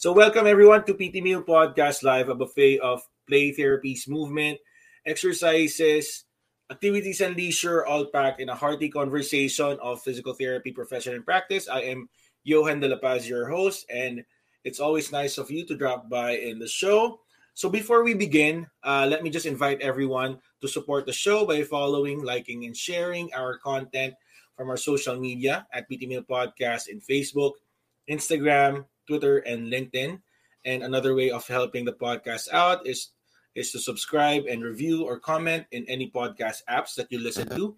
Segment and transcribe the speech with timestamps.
[0.00, 4.56] So, welcome everyone to PT Meal Podcast Live, a buffet of play therapies, movement,
[5.04, 6.24] exercises,
[6.72, 11.68] activities, and leisure, all packed in a hearty conversation of physical therapy profession and practice.
[11.68, 12.08] I am
[12.44, 14.24] Johan De La Paz, your host, and
[14.64, 17.20] it's always nice of you to drop by in the show.
[17.52, 21.62] So, before we begin, uh, let me just invite everyone to support the show by
[21.62, 24.14] following, liking, and sharing our content
[24.56, 27.60] from our social media at PT Meal Podcast in Facebook,
[28.08, 30.22] Instagram, Twitter, and LinkedIn.
[30.62, 33.10] And another way of helping the podcast out is
[33.58, 37.74] is to subscribe and review or comment in any podcast apps that you listen to,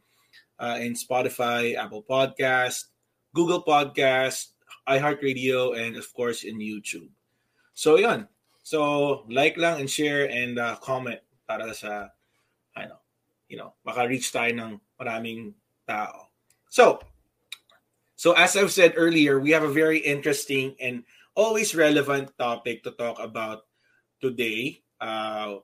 [0.61, 2.93] uh, in Spotify, Apple Podcast,
[3.33, 4.53] Google Podcast,
[4.85, 7.09] iHeartRadio, and of course in YouTube.
[7.73, 8.29] So yun.
[8.63, 12.13] So like lang and share and uh, comment para sa
[12.77, 13.01] ano,
[13.49, 15.57] you know, baka reach tayo ng maraming
[15.89, 16.29] tao.
[16.69, 17.01] So,
[18.17, 21.03] so as I've said earlier, we have a very interesting and
[21.35, 23.65] always relevant topic to talk about
[24.21, 25.57] today uh,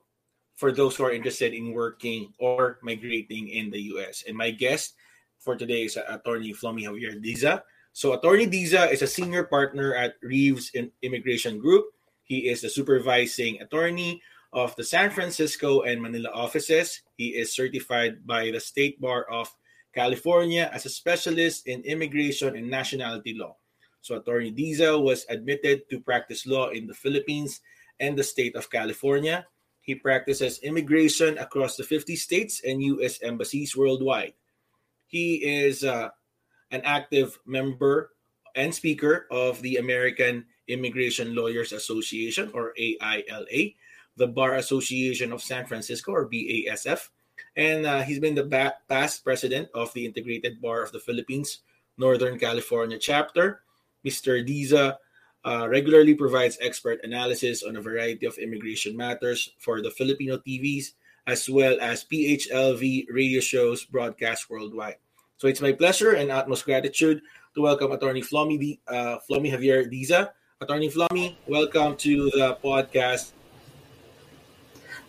[0.55, 4.23] for those who are interested in working or migrating in the US.
[4.27, 4.95] And my guest
[5.39, 7.63] for today is attorney Flomi Javier Diza.
[7.93, 11.85] So attorney Diza is a senior partner at Reeves Immigration Group.
[12.23, 17.01] He is the supervising attorney of the San Francisco and Manila offices.
[17.17, 19.49] He is certified by the State Bar of
[19.93, 23.55] California as a specialist in immigration and nationality law.
[24.01, 27.61] So Attorney Diesel was admitted to practice law in the Philippines
[27.99, 29.45] and the state of California.
[29.81, 33.21] He practices immigration across the 50 states and U.S.
[33.21, 34.33] embassies worldwide.
[35.07, 36.09] He is uh,
[36.71, 38.11] an active member
[38.55, 43.75] and speaker of the American Immigration Lawyers Association, or AILA,
[44.17, 47.09] the Bar Association of San Francisco, or BASF,
[47.55, 51.59] and uh, he's been the past president of the Integrated Bar of the Philippines,
[51.97, 53.61] Northern California chapter,
[54.05, 54.45] Mr.
[54.45, 54.97] Diza
[55.45, 60.93] uh, regularly provides expert analysis on a variety of immigration matters for the Filipino TVs
[61.27, 64.97] as well as PHLV radio shows broadcast worldwide.
[65.37, 67.21] So it's my pleasure and utmost gratitude
[67.55, 70.31] to welcome Attorney Flomi, uh, Flomi Javier Diza.
[70.59, 73.31] Attorney Flomi, welcome to the podcast.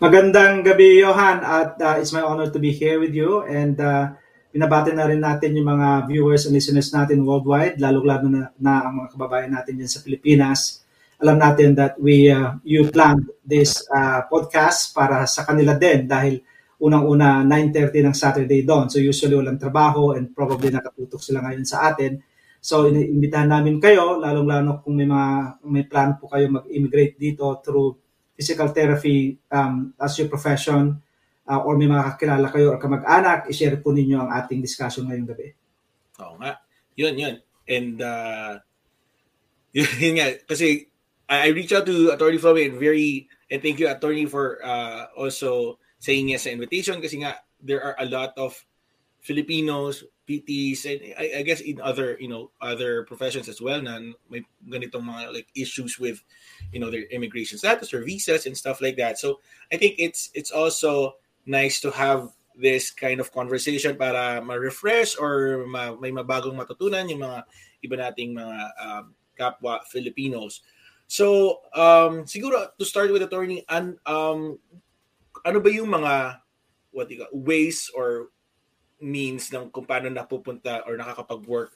[0.00, 3.42] Magandang gabi, Johan, at uh, it's my honor to be here with you.
[3.42, 4.12] And uh,
[4.50, 8.94] Pinabati na rin natin yung mga viewers and listeners natin worldwide, lalo-lalo na, na ang
[8.98, 10.82] mga kababayan natin dyan sa Pilipinas.
[11.22, 16.42] Alam natin that we uh, you planned this uh, podcast para sa kanila din dahil
[16.82, 18.90] unang-una 9.30 ng Saturday doon.
[18.90, 22.18] So usually walang trabaho and probably nakatutok sila ngayon sa atin.
[22.58, 27.96] So iniimbitahan namin kayo, lalong-lalo kung may mga may plan po kayo mag-immigrate dito through
[28.34, 30.98] physical therapy um, as your profession
[31.50, 35.26] uh, or may mga kakilala kayo or kamag-anak, i-share po ninyo ang ating discussion ngayong
[35.26, 35.50] gabi.
[36.22, 36.62] Oo nga.
[36.94, 37.34] Yun, yun.
[37.66, 38.62] And uh,
[39.76, 40.28] yun, yun nga.
[40.46, 40.86] Kasi
[41.26, 45.10] I, I reached out to Attorney Flamme and very, and thank you Attorney for uh,
[45.18, 48.56] also saying yes sa invitation kasi nga there are a lot of
[49.20, 54.00] Filipinos, PTs, and I, I guess in other, you know, other professions as well na
[54.32, 56.24] may ganitong mga like issues with,
[56.72, 59.18] you know, their immigration status or visas and stuff like that.
[59.18, 62.28] So I think it's it's also nice to have
[62.60, 67.38] this kind of conversation para ma-refresh or ma- may mabagong matutunan yung mga
[67.80, 70.60] iba nating mga um, kapwa Filipinos.
[71.08, 74.60] So, um, siguro to start with attorney, an, um,
[75.42, 76.44] ano ba yung mga
[76.92, 78.30] what you ways or
[79.00, 81.72] means ng kung paano napupunta or nakakapag-work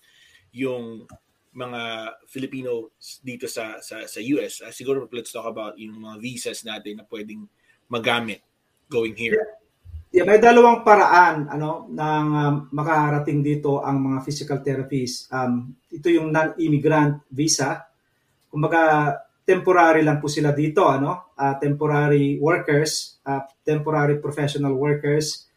[0.52, 1.08] yung
[1.54, 2.92] mga Filipino
[3.22, 4.60] dito sa sa sa US.
[4.60, 7.46] Uh, siguro let's talk about yung mga visas natin na pwedeng
[7.88, 8.42] magamit
[8.88, 9.60] going here.
[10.14, 10.30] Yeah.
[10.30, 15.26] May dalawang paraan ano nang um, makarating dito ang mga physical therapies.
[15.26, 17.82] Um, ito yung non-immigrant visa.
[18.46, 19.10] Kumbaga
[19.42, 25.50] temporary lang po sila dito ano, uh, temporary workers, uh, temporary professional workers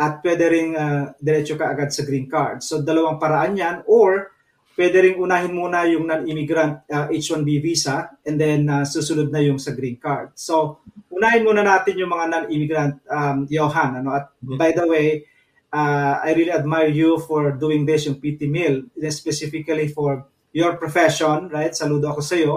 [0.00, 2.64] at pwede ring uh, diretso ka agad sa green card.
[2.64, 4.32] So dalawang paraan 'yan or
[4.80, 9.60] pwede ring unahin muna yung non-immigrant uh, H-1B visa and then uh, susunod na yung
[9.60, 10.32] sa green card.
[10.40, 10.80] So
[11.12, 14.00] unahin muna natin yung mga non-immigrant, um, Johan.
[14.00, 14.16] Ano?
[14.16, 14.56] At mm-hmm.
[14.56, 15.28] by the way,
[15.68, 20.24] uh, I really admire you for doing this, yung PT Mill, specifically for
[20.56, 21.76] your profession, right?
[21.76, 22.56] Saludo ako sa iyo.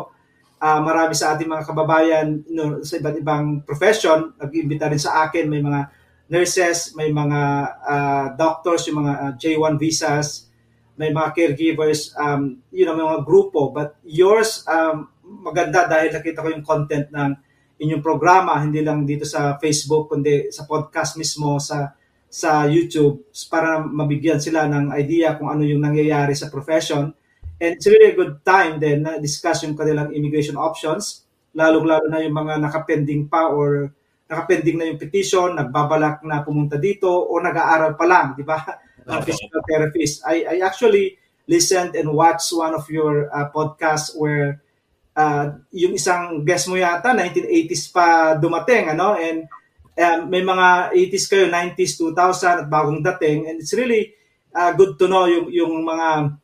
[0.63, 5.51] Uh, marami sa ating mga kababayan no, sa iba't ibang profession, nag-imbita rin sa akin,
[5.51, 5.91] may mga
[6.31, 7.39] nurses, may mga
[7.83, 10.47] uh, doctors, yung mga uh, J1 visas,
[10.97, 13.73] may mga caregivers, um, you know, may mga grupo.
[13.73, 17.31] But yours, um, maganda dahil nakita ko yung content ng
[17.81, 21.97] inyong programa, hindi lang dito sa Facebook, kundi sa podcast mismo, sa
[22.33, 27.13] sa YouTube, para mabigyan sila ng idea kung ano yung nangyayari sa profession.
[27.61, 32.25] And it's really a good time then na discuss yung kanilang immigration options, lalong-lalo na
[32.25, 33.93] yung mga nakapending pa or
[34.25, 38.57] nakapending na yung petition, nagbabalak na pumunta dito o nag-aaral pa lang, di ba?
[39.03, 40.23] Ng physical therapist.
[40.23, 44.63] I, I actually listened and watched one of your uh, podcasts where
[45.15, 49.15] uh, yung isang guest mo yata, 1980s pa dumating, ano?
[49.17, 49.45] And
[49.97, 53.49] uh, may mga 80s kayo, 90s, 2000 at bagong dating.
[53.49, 54.13] And it's really
[54.53, 56.39] uh, good to know yung, yung mga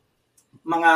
[0.69, 0.91] mga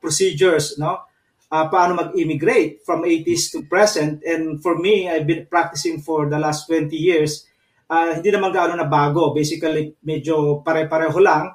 [0.00, 1.06] procedures, no?
[1.50, 4.22] Uh, paano mag-immigrate from 80s to present.
[4.22, 7.49] And for me, I've been practicing for the last 20 years.
[7.90, 9.34] Uh, hindi naman gaano na bago.
[9.34, 11.50] Basically, medyo pare-pareho lang.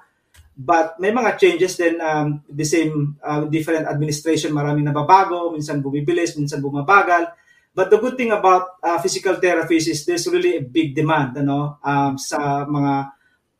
[0.55, 6.35] But may mga changes din um, the same uh, different administration, maraming nababago, minsan bumibilis,
[6.35, 7.31] minsan bumabagal.
[7.75, 11.75] But the good thing about uh, physical therapies is there's really a big demand ano,
[11.83, 12.93] um, sa mga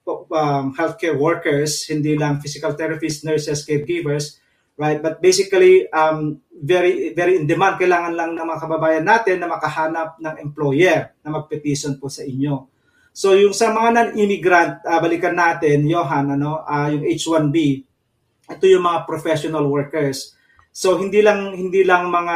[0.08, 4.40] um, healthcare workers, hindi lang physical therapists, nurses, caregivers,
[4.76, 5.00] right?
[5.00, 7.80] But basically, um, very very in demand.
[7.80, 12.68] Kailangan lang ng mga kababayan natin na makahanap ng employer na magpetition po sa inyo.
[13.16, 17.56] So yung sa mga non-immigrant, uh, balikan natin, Johan, ano, uh, yung H1B,
[18.52, 20.36] ito yung mga professional workers.
[20.76, 22.36] So hindi lang hindi lang mga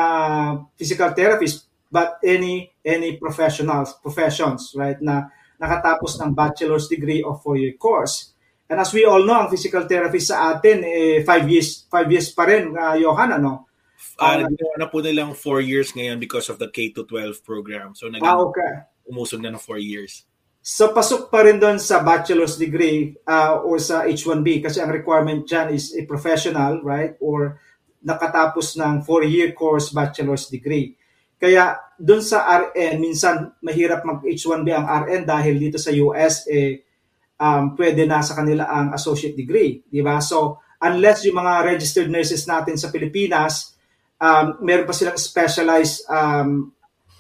[0.79, 5.27] physical therapists but any any professionals, professions, right, na
[5.59, 8.31] nakatapos ng bachelor's degree or four-year course.
[8.69, 12.29] And as we all know, ang physical therapy sa atin, eh, five years, five years
[12.29, 13.65] pa rin, uh, Johan, ano?
[14.21, 17.97] Uh, uh, na po nilang four years ngayon because of the K-12 program.
[17.97, 18.85] So, naging, ah, okay.
[19.09, 20.29] umusog na ng four years.
[20.61, 25.47] So, pasok pa rin doon sa bachelor's degree uh, or sa H1B kasi ang requirement
[25.49, 27.17] dyan is a professional, right?
[27.23, 27.57] Or
[28.05, 30.93] nakatapos ng four-year course bachelor's degree.
[31.39, 36.83] Kaya doon sa RN, minsan mahirap mag H1B ang RN dahil dito sa US, eh,
[37.39, 39.79] um, pwede na sa kanila ang associate degree.
[39.87, 40.19] Di ba?
[40.19, 43.73] So, unless yung mga registered nurses natin sa Pilipinas,
[44.19, 46.69] um, meron pa silang specialized um,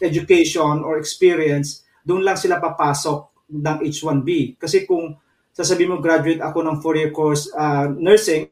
[0.03, 4.59] education or experience, doon lang sila papasok ng H1B.
[4.59, 5.15] Kasi kung
[5.55, 8.47] sasabihin mo graduate ako ng four-year course uh, nursing,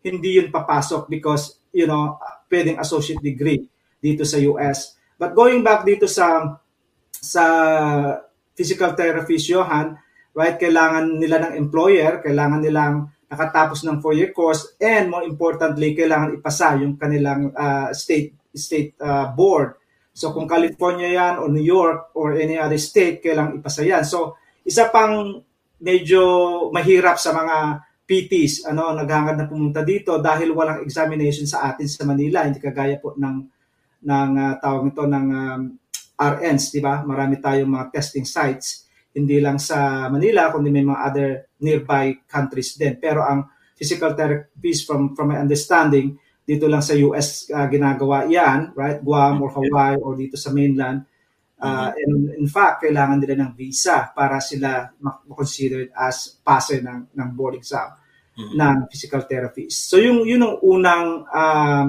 [0.00, 2.16] hindi yun papasok because, you know,
[2.46, 3.66] pwedeng associate degree
[3.98, 4.94] dito sa US.
[5.18, 6.56] But going back dito sa
[7.16, 7.44] sa
[8.54, 9.98] physical therapist, Johan,
[10.36, 16.36] right, kailangan nila ng employer, kailangan nilang nakatapos ng four-year course, and more importantly, kailangan
[16.38, 19.80] ipasa yung kanilang uh, state state uh, board.
[20.16, 24.04] So kung California yan o New York or any other state, kailangan ipasa yan.
[24.04, 25.40] So isa pang
[25.80, 26.22] medyo
[26.72, 27.56] mahirap sa mga
[28.06, 33.02] PTs, ano, naghangad na pumunta dito dahil walang examination sa atin sa Manila, hindi kagaya
[33.02, 33.36] po ng
[34.06, 35.62] ng uh, tawag nito ng um,
[36.16, 37.02] RNs, di ba?
[37.02, 38.85] Marami tayong mga testing sites,
[39.16, 41.28] hindi lang sa Manila, kundi may mga other
[41.64, 43.00] nearby countries din.
[43.00, 46.12] Pero ang physical therapies from from my understanding,
[46.44, 49.00] dito lang sa US uh, ginagawa 'yan, right?
[49.00, 51.02] Guam or Hawaii or dito sa mainland.
[51.56, 57.28] Uh, and in fact, kailangan nila ng visa para sila ma-considered as passer ng, ng
[57.32, 57.96] board exam
[58.36, 58.54] mm-hmm.
[58.60, 59.74] ng physical therapies.
[59.74, 61.88] So yung yun ang unang um,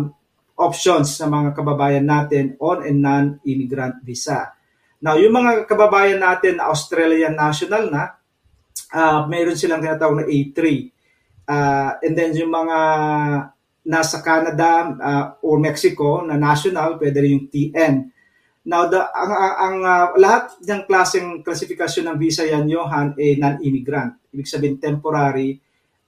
[0.58, 4.57] options sa mga kababayan natin on and non-immigrant visa.
[4.98, 8.18] Now, yung mga kababayan natin na Australian national na,
[8.94, 10.60] uh, mayroon silang tinatawag na A3.
[11.48, 12.78] Uh, and then yung mga
[13.88, 17.94] nasa Canada uh, or Mexico na national, pwede rin yung TN.
[18.68, 24.28] Now, the, ang, ang uh, lahat ng klaseng klasifikasyon ng visa yan, Johan, eh, non-immigrant.
[24.36, 25.56] Ibig sabihin, temporary,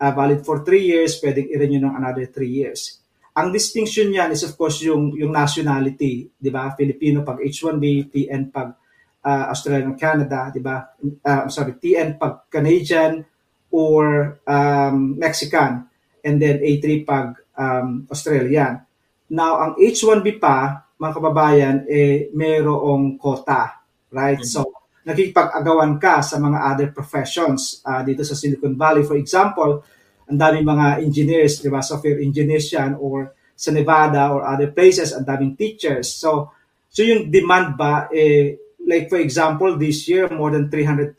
[0.01, 2.99] uh, valid for 3 years, pwedeng i-renew ng another 3 years.
[3.39, 6.75] Ang distinction niyan is of course yung yung nationality, 'di ba?
[6.75, 8.75] Filipino pag H1B, TN pag
[9.23, 10.95] uh, Australian Canada, 'di ba?
[11.01, 13.23] Uh, sorry, TN pag Canadian
[13.69, 15.85] or um, Mexican
[16.25, 18.81] and then A3 pag um, Australian.
[19.29, 23.77] Now, ang H1B pa, mga kababayan, eh mayroong quota,
[24.09, 24.41] right?
[24.41, 24.51] Mm-hmm.
[24.57, 24.73] So,
[25.05, 29.05] nakikipag-agawan ka sa mga other professions uh, dito sa Silicon Valley.
[29.05, 29.85] For example,
[30.25, 35.13] ang daming mga engineers, di ba, software engineers yan, or sa Nevada or other places,
[35.13, 36.09] ang daming teachers.
[36.09, 36.53] So,
[36.89, 38.57] so yung demand ba, eh,
[38.89, 41.13] like for example, this year, more than 300,000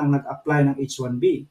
[0.00, 1.44] ang nag-apply ng H-1B.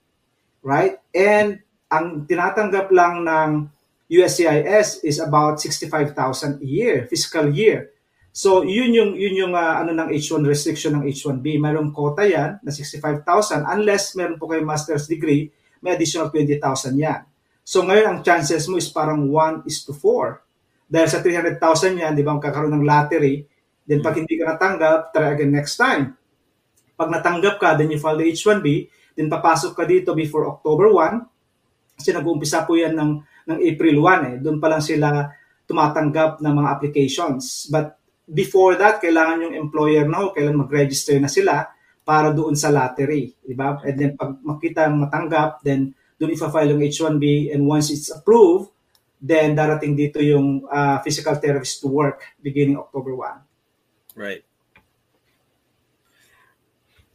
[0.65, 0.97] Right?
[1.13, 1.61] And
[1.93, 3.69] ang tinatanggap lang ng
[4.09, 6.17] USCIS is about 65,000
[6.59, 7.93] a year, fiscal year.
[8.33, 11.61] So, yun yung yun yung uh, ano ng H1 restriction ng H1B.
[11.61, 16.59] Mayroong quota yan na 65,000 unless meron po kayo master's degree may additional 20,000
[16.99, 17.21] yan.
[17.63, 20.89] So ngayon, ang chances mo is parang 1 is to 4.
[20.89, 23.45] Dahil sa 300,000 yan, di ba, magkakaroon ng lottery.
[23.89, 26.13] Then pag hindi ka natanggap, try again next time.
[26.93, 28.85] Pag natanggap ka, then you file the H1B,
[29.17, 31.97] then papasok ka dito before October 1.
[31.97, 33.11] Kasi nag-uumpisa po yan ng,
[33.49, 34.35] ng April 1 eh.
[34.45, 35.25] Doon pa lang sila
[35.65, 37.65] tumatanggap ng mga applications.
[37.73, 37.97] But
[38.29, 41.65] before that, kailangan yung employer na kailan mag-register na sila
[42.05, 43.81] para doon sa lottery, di ba?
[43.81, 48.69] And then pag makita matanggap, then doon ifa-file yung H1B and once it's approved,
[49.17, 53.48] then darating dito yung uh, physical therapist to work beginning October 1.
[54.19, 54.43] Right.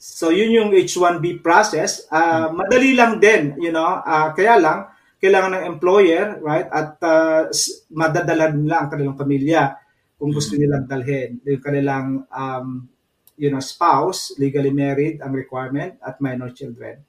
[0.01, 2.09] So yun yung H1B process.
[2.09, 4.89] Uh, madali lang din, you know, uh, kaya lang
[5.21, 6.69] kailangan ng employer, right?
[6.69, 7.49] At uh,
[7.93, 9.77] madadala nila ang kanilang pamilya
[10.21, 12.89] kung gusto nilang dalhin yung kanilang um,
[13.37, 17.03] you know, spouse, legally married ang requirement at minor children.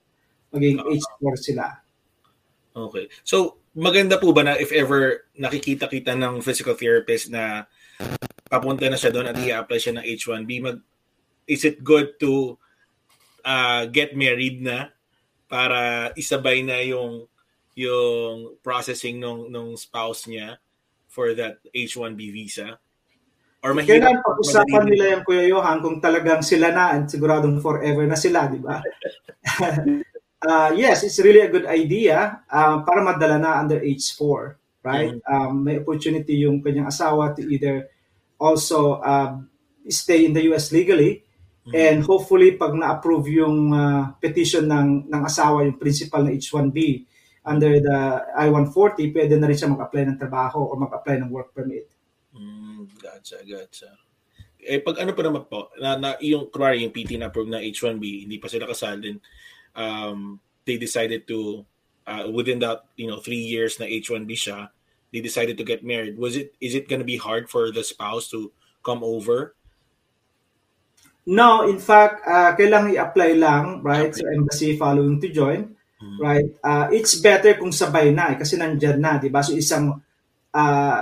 [0.52, 1.66] Maging uh, age 4 sila.
[2.76, 3.08] Okay.
[3.24, 7.70] So, maganda po ba na if ever nakikita-kita ng physical therapist na
[8.46, 10.78] papunta na siya doon at i-apply siya ng H1B, mag,
[11.50, 12.58] is it good to
[13.46, 14.94] uh, get married na
[15.46, 17.30] para isabay na yung
[17.76, 20.58] yung processing nung nung spouse niya
[21.12, 22.80] for that H1B visa?
[23.66, 23.98] Or mahirap.
[23.98, 28.46] Kailan pag-usapan nila yung Kuya Johan kung talagang sila na at siguradong forever na sila,
[28.46, 28.78] di ba?
[30.46, 35.18] uh, yes, it's really a good idea uh, para madala na under age 4, right?
[35.18, 35.34] Mm-hmm.
[35.34, 37.90] Um, may opportunity yung kanyang asawa to either
[38.40, 39.40] also uh,
[39.88, 41.24] stay in the US legally
[41.66, 41.76] mm-hmm.
[41.76, 47.06] and hopefully pag na-approve yung uh, petition ng ng asawa yung principal na H1B
[47.46, 47.98] under the
[48.42, 51.86] I-140, pwede na rin siya mag-apply ng trabaho o mag-apply ng work permit.
[52.34, 53.94] Mm, gotcha, gotcha.
[54.66, 57.62] Eh, pag ano pa naman po, na, na yung, kunwari, yung PT na approve na
[57.62, 59.22] H1B, hindi pa sila kasal, then
[59.78, 61.62] um, they decided to,
[62.10, 64.74] uh, within that, you know, three years na H1B siya,
[65.12, 66.18] they decided to get married.
[66.18, 68.52] Was it, is it gonna be hard for the spouse to
[68.84, 69.56] come over?
[71.26, 74.22] No, in fact, uh, kailangan i-apply lang, right, okay.
[74.22, 76.20] sa embassy following to join, mm-hmm.
[76.22, 76.50] right?
[76.62, 79.42] Uh, it's better kung sabay na, eh, kasi nandyan na, di ba?
[79.42, 79.98] So isang
[80.54, 81.00] uh,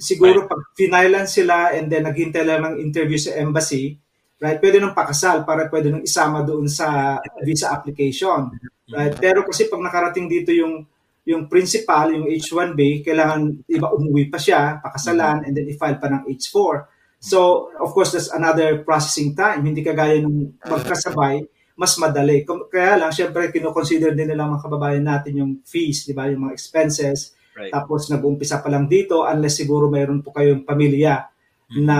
[0.00, 3.96] siguro pag finailan sila and then naghintay lang ng interview sa embassy,
[4.40, 4.60] right?
[4.60, 8.52] Pwede nang pakasal para pwede nang isama doon sa visa application.
[8.86, 9.12] Right?
[9.12, 9.24] Mm-hmm.
[9.24, 10.84] Pero kasi pag nakarating dito yung
[11.26, 16.22] yung principal, yung H1B, kailangan iba umuwi pa siya, pakasalan, and then i-file pa ng
[16.30, 16.74] H4.
[17.18, 19.66] So, of course, there's another processing time.
[19.66, 21.42] Hindi kagaya nung magkasabay,
[21.74, 22.46] mas madali.
[22.46, 26.30] Kaya lang, syempre, kinoconsider din nila mga kababayan natin yung fees, di ba?
[26.30, 27.72] Yung mga expenses, Right.
[27.72, 31.24] Tapos nag-uumpisa pa lang dito unless siguro mayroon po kayong pamilya
[31.72, 31.82] mm-hmm.
[31.88, 31.98] na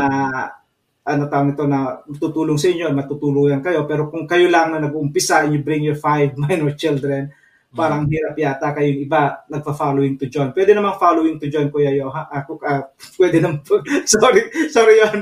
[1.07, 3.89] ano tawag ito na tutulong sa inyo, matutulungan kayo.
[3.89, 7.33] Pero kung kayo lang na nag-uumpisa and you bring your five minor children,
[7.75, 8.15] parang mm-hmm.
[8.15, 10.51] hirap yata kayong iba nagpa-following to join.
[10.51, 12.27] Pwede namang following to join, Kuya Johan.
[12.31, 12.83] Ako, uh,
[13.21, 13.61] pwede naman,
[14.17, 15.21] sorry, sorry Johan.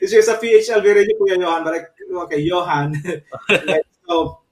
[0.00, 1.88] Kasi sa PHL, very Kuya Johan, but like,
[2.28, 2.94] okay, Johan.
[4.04, 4.44] so,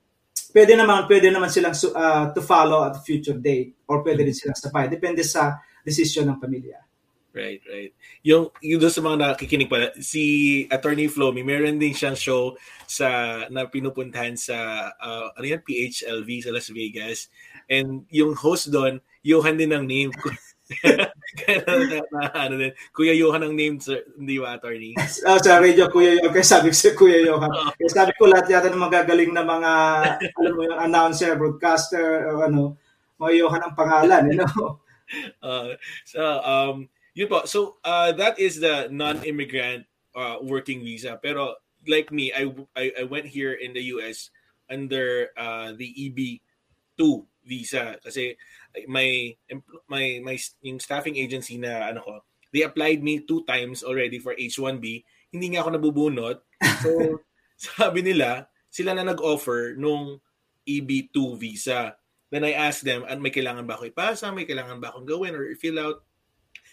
[0.52, 4.37] pwede naman pwede naman silang uh, to follow at a future date or pwede rin
[4.37, 6.78] silang sabay depende sa decision ng pamilya
[7.33, 7.97] Right, right.
[8.29, 10.23] Yung, yung doon sa mga nakikinig pala, si
[10.69, 13.09] Attorney Flomi, meron din siyang show sa
[13.49, 17.33] na pinupuntahan sa uh, ano yan, PHLV sa Las Vegas.
[17.73, 20.12] And yung host doon, Johan din ang name.
[21.41, 22.73] Kaya na, na, ano din.
[22.93, 24.05] Kuya Johan ang name, sir.
[24.12, 24.93] Hindi ba, attorney?
[25.01, 26.37] oh, sa radio, Kuya Johan.
[26.37, 27.49] Kaya sabi ko si Kuya Johan.
[27.49, 29.73] Kaya sabi ko lahat yata ng magagaling na mga,
[30.21, 32.77] alam mo yung announcer, broadcaster, o ano,
[33.17, 34.85] mga Johan ang pangalan, you know?
[35.41, 35.77] Uh,
[36.12, 37.45] so, um, yun po.
[37.45, 41.19] So, uh, that is the non-immigrant uh, working visa.
[41.23, 41.57] Pero,
[41.88, 44.31] like me, I, I, I went here in the US
[44.71, 47.00] under uh, the EB2
[47.45, 47.99] visa.
[48.02, 48.37] Kasi,
[48.88, 49.37] my
[49.88, 52.14] my my yung staffing agency na ano ko,
[52.52, 55.04] they applied me two times already for H1B.
[55.33, 56.40] Hindi nga ako nabubunot.
[56.81, 57.21] So
[57.76, 60.21] sabi nila, sila na nag-offer nung
[60.64, 61.97] EB2 visa.
[62.33, 64.33] Then I asked them, and may kailangan ba ako ipasa?
[64.33, 66.00] May kailangan ba akong gawin or fill out?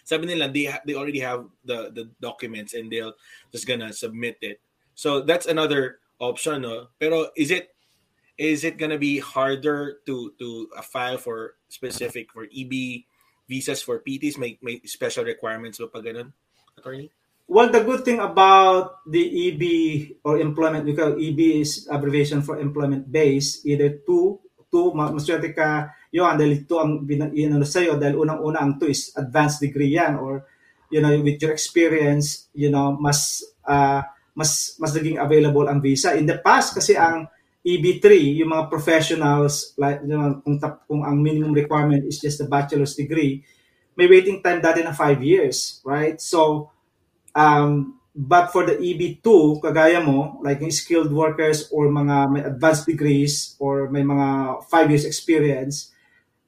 [0.10, 3.13] Sabi nila, they, ha- they already have the, the documents and they'll
[3.54, 4.58] just gonna submit it.
[4.98, 6.66] So that's another option.
[6.66, 6.89] No?
[6.98, 7.70] Pero is it
[8.42, 13.06] is it gonna be harder to to uh, file for specific for EB
[13.46, 14.42] visas for PTs?
[14.42, 16.10] May may special requirements ba pag
[16.74, 17.13] attorney?
[17.46, 19.63] Well, the good thing about the EB
[20.25, 24.38] or employment, because EB is abbreviation for employment base, either two,
[24.70, 29.62] two, maswerte ka yun, dahil ito ang inano sa'yo, dahil unang-una ang two is advanced
[29.62, 30.46] degree yan, or,
[30.90, 34.02] you know, with your experience, you know, mas, uh,
[34.34, 36.18] mas, mas naging available ang visa.
[36.18, 40.58] In the past, kasi ang, EB3, yung mga professionals, like, you know, kung,
[40.88, 43.44] kung ang minimum requirement is just a bachelor's degree,
[44.00, 46.24] may waiting time dati na 5 years, right?
[46.24, 46.72] So,
[47.36, 49.24] um, but for the EB2,
[49.64, 54.92] kagaya mo, like yung skilled workers or mga may advanced degrees or may mga 5
[54.92, 55.96] years experience,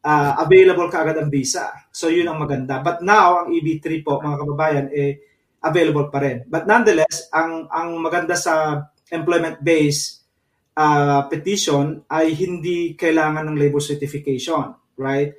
[0.03, 1.71] uh, available kaagad ang visa.
[1.95, 2.83] So yun ang maganda.
[2.83, 5.23] But now, ang EB3 po, mga kababayan, eh,
[5.63, 6.43] available pa rin.
[6.43, 10.27] But nonetheless, ang, ang maganda sa employment-based
[10.75, 15.31] uh, petition ay hindi kailangan ng labor certification, right?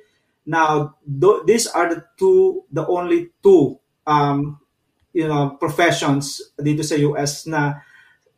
[0.49, 3.77] Now, th- these are the two, the only two,
[4.09, 4.62] um,
[5.13, 7.79] you know, professions dito sa US na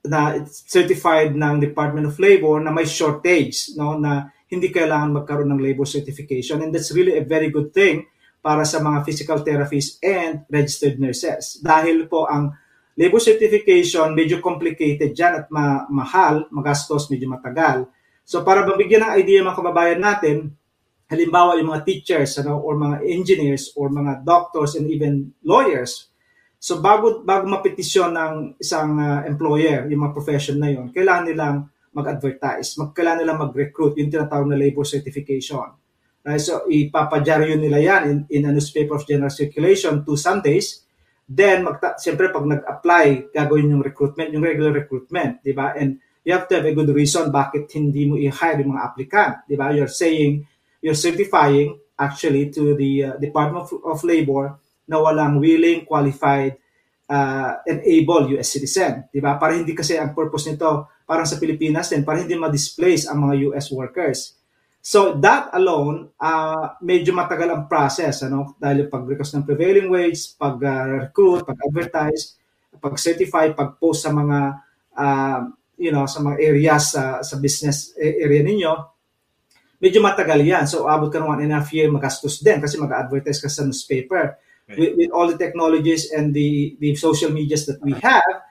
[0.05, 5.63] na certified ng Department of Labor na may shortage, no, na hindi kailangan magkaroon ng
[5.63, 6.61] labor certification.
[6.61, 8.05] And that's really a very good thing
[8.45, 11.57] para sa mga physical therapists and registered nurses.
[11.65, 12.53] Dahil po ang
[12.93, 17.89] labor certification medyo complicated dyan at ma- mahal, magastos, medyo matagal.
[18.21, 20.53] So para mabigyan ng idea mga kababayan natin,
[21.09, 26.13] halimbawa yung mga teachers ano, or mga engineers or mga doctors and even lawyers,
[26.65, 31.57] So bago bago mapetisyon ng isang uh, employer, yung mga profession na yon, kailangan nilang
[31.93, 35.77] mag-advertise, mag kailangan nilang mag-recruit, yung tinatawag na labor certification.
[36.25, 36.41] Right?
[36.41, 40.81] So ipapadyaryo nila yan in, in a newspaper of general circulation two Sundays.
[41.21, 45.77] Then magta- siyempre pag nag-apply, gagawin yung recruitment, yung regular recruitment, di ba?
[45.77, 49.35] And you have to have a good reason bakit hindi mo i-hire yung mga applicant,
[49.45, 49.69] di ba?
[49.69, 50.41] You're saying,
[50.81, 56.57] you're certifying actually to the uh, Department of, of Labor na walang willing, qualified,
[57.09, 59.09] uh, and able US citizen.
[59.09, 59.37] Di ba?
[59.37, 63.51] Para hindi kasi ang purpose nito, parang sa Pilipinas din, para hindi ma-displace ang mga
[63.51, 64.19] US workers.
[64.85, 68.21] So that alone, uh, medyo matagal ang process.
[68.21, 68.53] Ano?
[68.61, 72.37] Dahil pag-request ng prevailing wage, pag-recruit, uh, pag-advertise,
[72.77, 74.39] pag-certify, pag-post sa mga
[74.93, 75.41] uh,
[75.75, 78.71] you know, sa mga areas sa, sa business area ninyo,
[79.83, 80.63] medyo matagal yan.
[80.69, 83.67] So, abot ka ng one and a half year, magastos din kasi mag-advertise ka sa
[83.67, 88.45] newspaper with, with all the technologies and the the social medias that we have,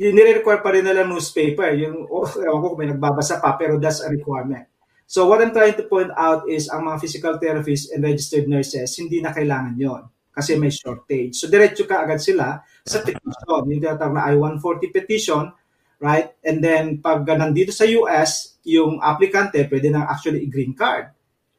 [0.00, 1.74] yun nire-require pa rin nila newspaper.
[1.76, 4.64] Yung, oh, ewan ko kung may nagbabasa pa, pero that's a requirement.
[5.10, 8.94] So what I'm trying to point out is ang mga physical therapists and registered nurses,
[8.94, 11.34] hindi na kailangan yon kasi may shortage.
[11.34, 15.50] So diretso ka agad sila sa petition, yung tinatawag na I-140 petition,
[15.98, 16.32] right?
[16.46, 21.10] And then pag nandito sa US, yung applicante pwede nang actually i-green card.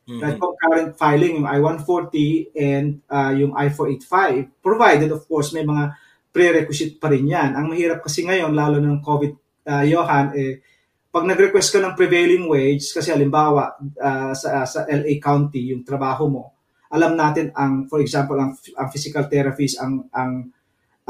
[0.02, 0.18] Mm-hmm.
[0.18, 5.94] Right, concurrent filing yung I-140 and uh, yung I-485, provided of course may mga
[6.34, 7.54] prerequisite pa rin yan.
[7.54, 9.34] Ang mahirap kasi ngayon, lalo ng COVID,
[9.70, 10.64] uh, Johan, eh,
[11.12, 16.26] pag nag-request ka ng prevailing wage, kasi halimbawa uh, sa, sa LA County, yung trabaho
[16.32, 16.44] mo,
[16.92, 20.50] alam natin ang, for example, ang, ang physical therapist, ang, ang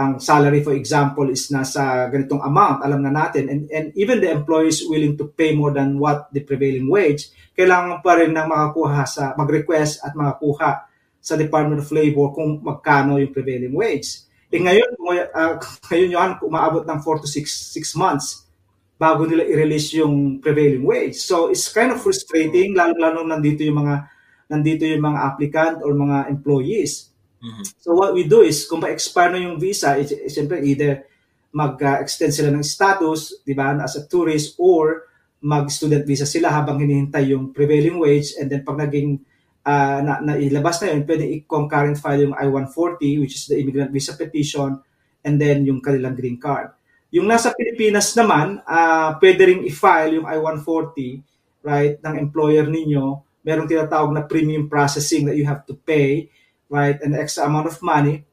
[0.01, 4.33] ang salary for example is nasa ganitong amount, alam na natin, and, and even the
[4.33, 9.05] employer willing to pay more than what the prevailing wage, kailangan pa rin ng makakuha
[9.05, 10.89] sa, mag-request at makakuha
[11.21, 14.25] sa Department of Labor kung magkano yung prevailing wage.
[14.49, 15.61] E ngayon, uh,
[15.93, 17.45] ngayon yun, umaabot ng 4 to 6,
[17.77, 18.49] 6 months
[18.97, 21.21] bago nila i-release yung prevailing wage.
[21.21, 24.09] So it's kind of frustrating, lalo-lalo nandito yung mga
[24.51, 27.10] nandito yung mga applicant or mga employees
[27.41, 27.65] Mm-hmm.
[27.81, 31.09] So what we do is, kung ma-expire na yung visa, eh, eh, siyempre either
[31.51, 35.09] mag-extend sila ng status, di ba, as a tourist, or
[35.41, 39.17] mag-student visa sila habang hinihintay yung prevailing wage, and then pag naging
[39.65, 44.13] uh, na, nailabas na yun, pwede i-concurrent file yung I-140, which is the immigrant visa
[44.13, 44.77] petition,
[45.25, 46.71] and then yung kanilang green card.
[47.11, 53.19] Yung nasa Pilipinas naman, uh, pwede rin i-file yung I-140, right, ng employer ninyo.
[53.41, 56.29] Merong tinatawag na premium processing that you have to pay
[56.71, 58.23] right, an extra amount of money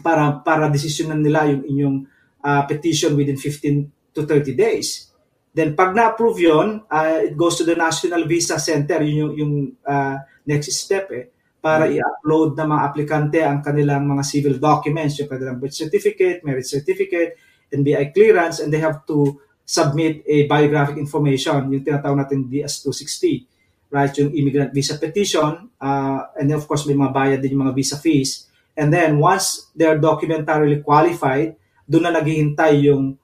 [0.00, 1.96] para para desisyonan nila yung inyong
[2.40, 5.12] uh, petition within 15 to 30 days.
[5.52, 9.54] Then pag na-approve yun, uh, it goes to the National Visa Center, yun yung, yung
[9.84, 11.96] uh, next step eh, para mm-hmm.
[11.96, 17.40] i-upload ng mga aplikante ang kanilang mga civil documents, yung kanilang birth certificate, marriage certificate,
[17.72, 23.55] NBI clearance, and they have to submit a biographic information, yung tinatawag natin DS-260
[23.90, 24.12] right?
[24.18, 27.76] Yung immigrant visa petition, uh, and then of course may mga bayad din yung mga
[27.76, 28.50] visa fees.
[28.76, 33.16] And then once they're documentarily qualified, doon na naghihintay yung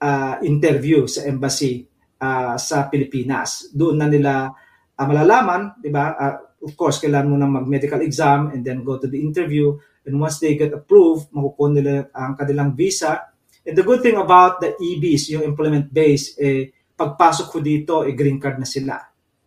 [0.00, 1.84] uh, interview sa embassy
[2.22, 3.68] uh, sa Pilipinas.
[3.74, 4.48] Doon na nila
[4.94, 6.14] uh, malalaman, di ba?
[6.14, 9.76] Uh, of course, kailangan mo na mag-medical exam and then go to the interview.
[10.08, 13.34] And once they get approved, makukuha nila ang kanilang visa.
[13.64, 18.12] And the good thing about the EBs, yung employment base, eh, pagpasok ko dito, eh,
[18.16, 18.96] green card na sila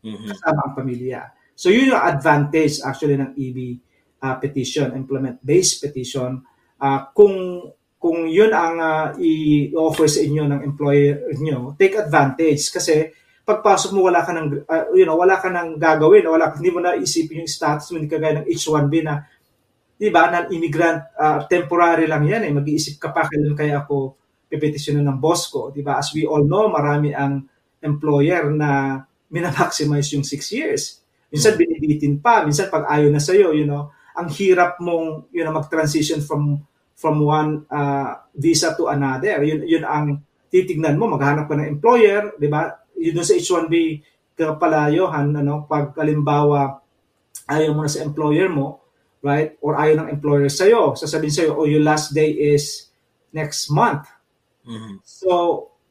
[0.03, 0.27] mm-hmm.
[0.33, 1.21] kasama ang pamilya.
[1.57, 3.57] So yun yung advantage actually ng EB
[4.21, 6.41] uh, petition, implement-based petition.
[6.77, 7.65] Uh, kung
[7.97, 13.09] kung yun ang uh, i-offer sa inyo ng employer niyo, take advantage kasi
[13.41, 16.83] pagpasok mo wala ka nang uh, you know, wala ka nang gagawin, wala hindi mo
[16.83, 19.23] na isipin yung status mo, hindi kagaya ng H1B na
[19.97, 22.53] 'di ba, non-immigrant uh, temporary lang 'yan eh.
[22.53, 24.13] Mag-iisip ka pa kailan kaya ako
[24.45, 25.97] pepetisyonan ng boss ko, 'di ba?
[25.97, 27.49] As we all know, marami ang
[27.81, 31.03] employer na minamaximize yung six years.
[31.27, 32.43] Minsan, pipilitin pa.
[32.47, 36.65] Minsan pag ayaw na sa'yo, you know, ang hirap mong you know, mag-transition from
[36.97, 39.45] from one uh, visa to another.
[39.45, 40.17] Yun, yun ang
[40.49, 42.73] titignan mo, maghanap ka ng employer, di ba?
[42.97, 44.01] Yun sa H1B
[44.33, 46.81] kapalayohan, ano, pag kalimbawa
[47.49, 48.81] ayaw mo na sa employer mo,
[49.21, 49.57] right?
[49.61, 52.89] Or ayaw ng employer sa'yo, sasabihin sa'yo, oh, your last day is
[53.33, 54.09] next month.
[54.65, 54.99] Mhm.
[55.05, 55.31] So,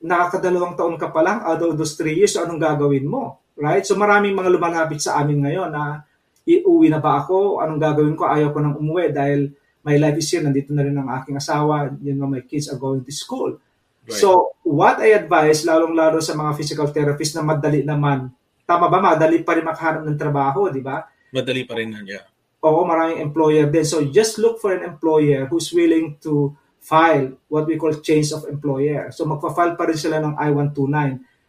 [0.06, 3.42] nakakadalawang taon ka pa lang, out of those three years, so anong gagawin mo?
[3.58, 3.82] Right?
[3.82, 6.06] So, maraming mga lumalapit sa amin ngayon na
[6.46, 7.58] iuwi na ba ako?
[7.58, 8.30] Anong gagawin ko?
[8.30, 9.50] Ayaw ko nang umuwi dahil
[9.82, 10.46] my life is here.
[10.46, 11.90] Nandito na rin ang aking asawa.
[11.98, 13.58] You know, my kids are going to school.
[14.06, 14.14] Right.
[14.22, 18.30] So, what I advise, lalong-lalo sa mga physical therapists na madali naman,
[18.62, 21.02] tama ba, madali pa rin makahanap ng trabaho, di ba?
[21.34, 22.22] Madali pa rin yeah.
[22.62, 23.82] Oo, maraming employer din.
[23.82, 26.54] So, just look for an employer who's willing to
[26.86, 29.10] file what we call change of employer.
[29.10, 30.94] So, magpa-file pa rin sila ng I-129.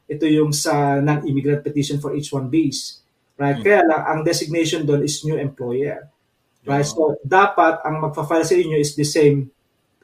[0.10, 3.06] Ito yung sa non-immigrant petition for H-1Bs.
[3.38, 3.62] Right?
[3.62, 3.64] Hmm.
[3.64, 6.10] Kaya lang, ang designation doon is new employer.
[6.66, 6.90] Right?
[6.90, 7.14] Oo.
[7.14, 9.54] So, dapat ang magpa-file sa inyo is the same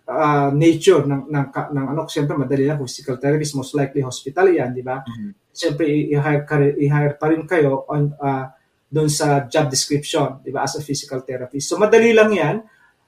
[0.06, 4.70] uh, nature ng, ng, ng ano, siyempre madali lang, physical therapist, most likely hospital yan,
[4.70, 5.02] di ba?
[5.02, 5.50] Mhm.
[5.50, 8.54] Siyempre, i-hire, ka i-hire pa rin kayo on, uh,
[8.94, 11.66] doon sa job description, di ba, as a physical therapist.
[11.66, 12.62] So, madali lang yan.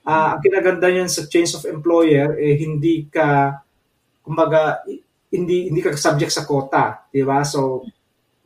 [0.06, 3.58] Ah, ang kinaganda niyan sa change of employer, eh, hindi ka,
[4.22, 4.86] kumbaga,
[5.34, 7.42] hindi hindi ka subject sa quota, di ba?
[7.42, 7.82] So,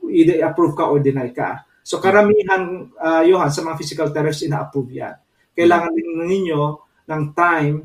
[0.07, 1.67] either approve ka or deny ka.
[1.83, 5.15] So, karamihan, uh, Johan, sa mga physical therapists, ina-approve yan.
[5.53, 6.61] Kailangan din ninyo
[7.09, 7.75] ng time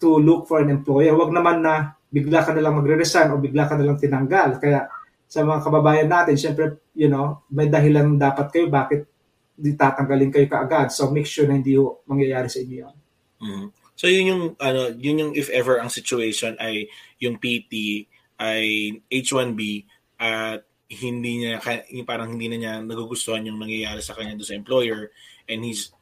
[0.00, 1.14] to look for an employer.
[1.14, 4.58] Huwag naman na bigla ka na lang magre-resign o bigla ka na lang tinanggal.
[4.58, 4.90] Kaya
[5.28, 9.06] sa mga kababayan natin, syempre, you know, may dahilan dapat kayo bakit
[9.54, 10.90] di tatanggalin kayo kaagad.
[10.90, 12.94] So make sure na hindi mangyayari sa inyo yun.
[13.42, 13.72] Mhm.
[13.94, 16.90] So yun yung ano, yun yung if ever ang situation ay
[17.22, 18.04] yung PT
[18.42, 19.86] ay H1B
[20.18, 24.58] at hindi niya yung parang hindi na niya nagugustuhan yung nangyayari sa kanya doon sa
[24.58, 25.10] employer
[25.46, 25.94] and he's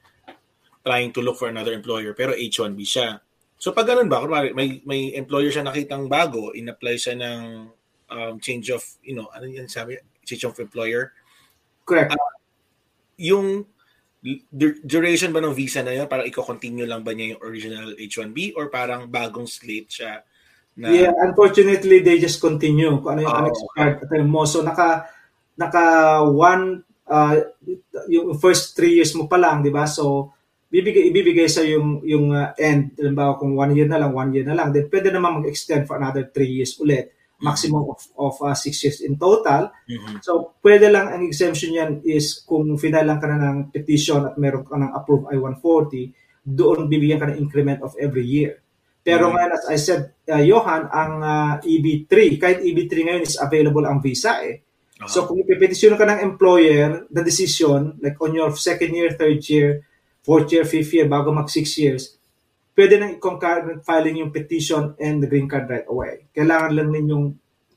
[0.82, 3.20] trying to look for another employer pero H1B siya.
[3.62, 4.24] So pag ganun ba,
[4.56, 7.70] may may employer siya nakitang bago, in-apply siya ng
[8.10, 11.14] um, change of, you know, ano yan sabi, change of employer,
[11.86, 12.12] Correct.
[13.16, 13.71] yung du-
[14.86, 18.70] duration ba ng visa na yun, parang i-continue lang ba niya yung original H1B or
[18.70, 20.22] parang bagong slate siya
[20.78, 24.46] na Yeah, unfortunately, they just continue kung ano yung Oh, unexpired term mo.
[24.48, 25.10] So, naka,
[25.58, 25.84] naka
[26.24, 27.34] one, uh,
[28.08, 29.84] yung first three years mo pa lang, di ba?
[29.84, 30.32] So,
[30.72, 32.96] bibigay, ibibigay sa yung, yung uh, end.
[32.96, 34.72] Halimbawa, kung one year na lang, one year na lang.
[34.72, 37.12] Then, pwede naman mag-extend for another three years ulit.
[37.42, 39.74] Maximum of, of uh, six years in total.
[39.84, 40.22] Mhm.
[40.22, 44.38] So, pwede lang ang exemption yan is kung final lang ka na ng petition at
[44.38, 48.62] meron ka ng approved I-140, doon bibigyan ka ng increment of every year.
[49.02, 49.32] Pero Mm.
[49.34, 53.98] ngayon, as I said, uh, Johan, ang uh, EB3, kahit EB3 ngayon is available ang
[53.98, 54.62] visa eh.
[55.02, 59.42] Ah, So kung ipipetisyon ka ng employer, the decision, like on your second year, third
[59.50, 59.82] year,
[60.22, 62.14] fourth year, fifth year, bago mag six years,
[62.72, 66.28] pwede nang i-concurrent filing yung petition and the green card right away.
[66.32, 67.26] Kailangan lang ninyong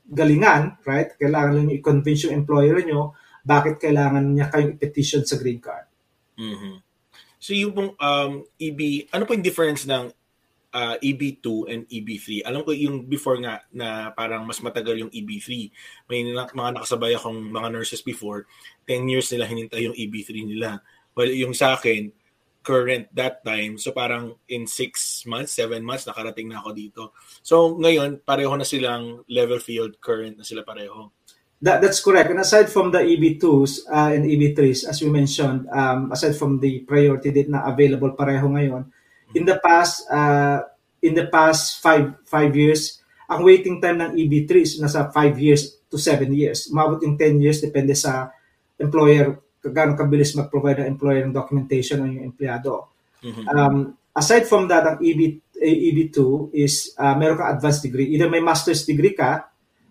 [0.08, 1.12] galingan, right?
[1.18, 3.12] Kailangan lang niyo i-convince yung employer nyo
[3.46, 5.86] bakit kailangan niya kayong i-petition sa green card.
[6.34, 6.82] mhm.
[7.36, 10.10] So yung um, EB, ano po yung difference ng
[10.74, 12.42] uh, EB2 and EB3?
[12.42, 15.70] Alam ko yung before nga na parang mas matagal yung EB3.
[16.10, 18.50] May mga nakasabay akong mga nurses before,
[18.90, 20.82] 10 years nila hinintay yung EB3 nila.
[21.14, 22.10] Well, yung sa akin,
[22.66, 23.78] current that time.
[23.78, 27.02] So parang in 6 months, 7 months, nakarating na ako dito.
[27.46, 31.14] So ngayon, pareho na silang level field current na sila pareho.
[31.62, 32.28] That, that's correct.
[32.28, 36.82] And aside from the EB2s uh, and EB3s, as we mentioned, um, aside from the
[36.84, 38.90] priority date na available pareho ngayon,
[39.38, 40.66] in the past, uh,
[41.00, 43.00] in the past five, five years,
[43.30, 46.66] ang waiting time ng EB3 is nasa 5 years to 7 years.
[46.70, 48.30] Umabot yung 10 years, depende sa
[48.76, 49.38] employer,
[49.72, 52.92] gaano kabilis mag-provide ng employer ng documentation ng yung empleyado.
[53.22, 53.42] Mhm.
[53.50, 53.76] Um,
[54.16, 58.12] aside from that, ang EB, eh, EB2 is uh, meron kang advanced degree.
[58.12, 59.48] Either may master's degree ka,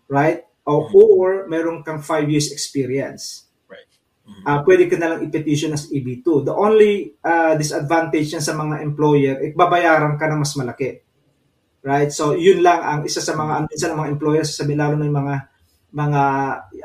[0.09, 0.45] right?
[0.65, 3.45] O, or meron kang five years experience.
[3.69, 3.89] Right.
[4.25, 4.43] Mhm.
[4.45, 6.45] Uh, pwede ka na lang i-petition as EB2.
[6.45, 11.01] The only uh, disadvantage yan sa mga employer, ikbabayaran ka ng mas malaki.
[11.85, 12.09] Right?
[12.09, 15.19] So, yun lang ang isa sa mga, minsan ang mga employer, sasabi lalo na yung
[15.21, 15.35] mga,
[15.93, 16.21] mga,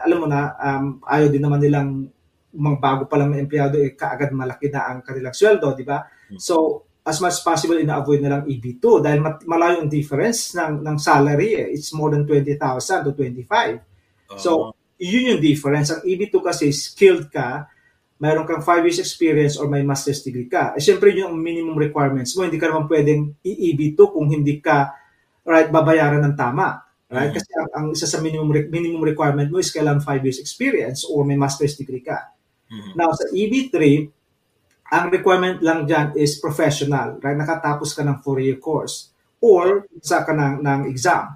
[0.05, 1.89] alam mo na, um, ayaw din naman nilang
[2.51, 6.03] mga bago pa lang na empleyado, eh, kaagad malaki na ang kanilang sweldo, di ba?
[6.39, 10.85] So, as much as possible, ina-avoid na lang EB2 dahil mat- malayo ang difference ng,
[10.85, 11.57] ng salary.
[11.57, 11.67] Eh.
[11.75, 12.57] It's more than 20,000
[13.09, 13.81] to 25.
[14.37, 14.51] So,
[15.01, 15.91] yun yung difference.
[15.91, 17.67] Ang EB2 kasi, skilled ka,
[18.21, 20.77] mayroon kang 5 years experience or may master's degree ka.
[20.77, 22.45] Eh, syempre, yun yung minimum requirements mo.
[22.45, 24.93] Hindi ka naman pwedeng i-EB2 kung hindi ka
[25.49, 26.85] right, babayaran ng tama.
[27.11, 27.33] Right?
[27.33, 27.37] Mhm.
[27.41, 31.03] Kasi ang, ang isa sa minimum re- minimum requirement mo is kailangan 5 years experience
[31.09, 32.31] or may master's degree ka.
[32.71, 32.93] Mm-hmm.
[32.95, 33.77] Now, sa EB3,
[34.91, 37.39] ang requirement lang dyan is professional, right?
[37.39, 39.11] Nakatapos ka ng four-year course
[39.43, 41.35] or sa ka ng, ng exam,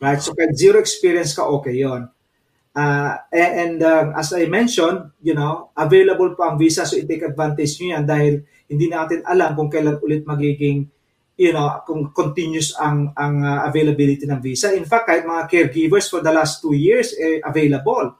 [0.00, 0.20] right?
[0.20, 2.08] So, kahit zero experience ka, okay yon.
[2.70, 7.82] Uh, and uh, as I mentioned, you know, available pa ang visa so i-take advantage
[7.82, 8.34] nyo yan dahil
[8.70, 10.86] hindi natin alam kung kailan ulit magiging
[11.40, 14.76] you know, kung continuous ang ang uh, availability ng visa.
[14.76, 18.12] In fact, kahit mga caregivers for the last two years eh, available.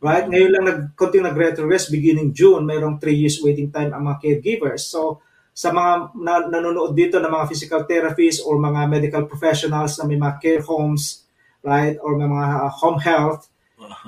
[0.00, 0.24] Right?
[0.24, 4.88] Ngayon lang nag-continue nag-retrogress beginning June, mayroong 3 years waiting time ang mga caregivers.
[4.88, 5.20] So,
[5.52, 10.16] sa mga na, nanonood dito ng mga physical therapists or mga medical professionals na may
[10.16, 11.28] mga care homes,
[11.60, 12.00] right?
[12.00, 13.52] Or may mga home health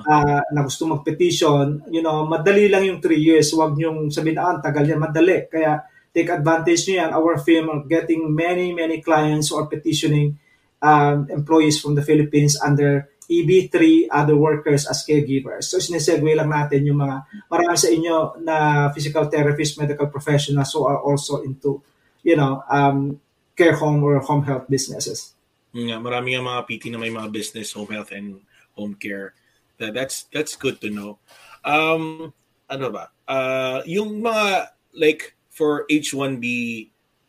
[0.09, 3.53] uh, na gusto mag-petition, you know, madali lang yung 3 years.
[3.53, 5.45] Huwag niyong sabihin, ah, tagal yan, madali.
[5.45, 7.11] Kaya take advantage niyo yan.
[7.13, 10.41] Our firm are getting many, many clients who are petitioning
[10.81, 15.71] um, employees from the Philippines under EB3 other workers as caregivers.
[15.71, 20.83] So sinesegue lang natin yung mga marami sa inyo na physical therapists, medical professionals who
[20.87, 21.81] are also into,
[22.21, 23.19] you know, um,
[23.55, 25.33] care home or home health businesses.
[25.73, 28.41] Yeah, marami nga mga PT na may mga business, home health and
[28.77, 29.33] home care.
[29.81, 31.17] That, that's that's good to know.
[31.65, 32.33] Um,
[32.69, 33.09] ano ba?
[33.25, 36.45] Uh, yung mga like for H1B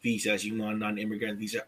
[0.05, 1.65] visas, yung mga non-immigrant visa,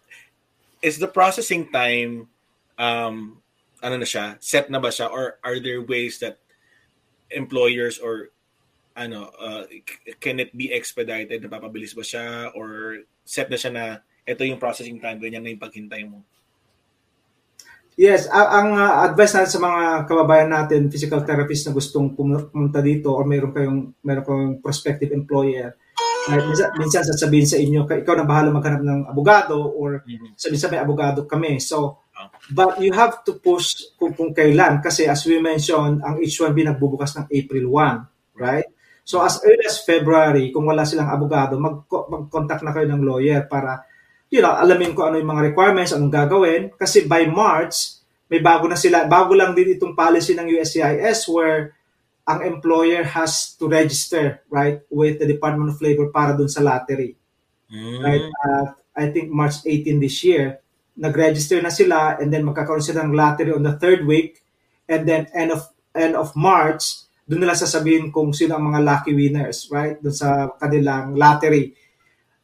[0.85, 2.29] is the processing time
[2.77, 3.41] um
[3.83, 6.41] ano na siya, set na ba siya or are there ways that
[7.33, 8.33] employers or
[8.97, 9.69] ano, uh,
[10.23, 11.45] can it be expedited?
[11.45, 13.85] Napapabilis ba siya or set na siya na
[14.25, 16.25] ito yung processing time, ganyan na yung paghintay mo?
[17.97, 23.09] Yes, ang, uh, advice natin sa mga kababayan natin, physical therapist na gustong pumunta dito
[23.09, 25.73] or mayroon kayong mayroon kayong prospective employer,
[26.29, 30.37] uh, minsan, minsan sasabihin sa inyo, ikaw na bahala maghanap ng abogado or mm-hmm.
[30.37, 31.57] sabihin sa may abogado kami.
[31.57, 32.05] So,
[32.51, 37.13] But you have to push kung, kung kailan kasi as we mentioned, ang H1B nagbubukas
[37.19, 38.67] ng April 1, right?
[39.07, 43.45] So as early as February, kung wala silang abogado, mag, mag-contact na kayo ng lawyer
[43.47, 43.85] para
[44.31, 46.75] you know, alamin ko ano yung mga requirements, anong gagawin.
[46.75, 51.79] Kasi by March, may bago na sila, bago lang din itong policy ng USCIS where
[52.27, 57.15] ang employer has to register, right, with the Department of Labor para dun sa lottery.
[57.71, 57.99] Mm.
[58.03, 58.27] Right?
[58.43, 58.67] Uh,
[58.99, 60.59] I think March 18 this year
[60.97, 64.41] nag-register na sila and then magkakaroon sila ng lottery on the third week
[64.89, 69.13] and then end of end of March doon nila sasabihin kung sino ang mga lucky
[69.13, 71.75] winners right doon sa kanilang lottery.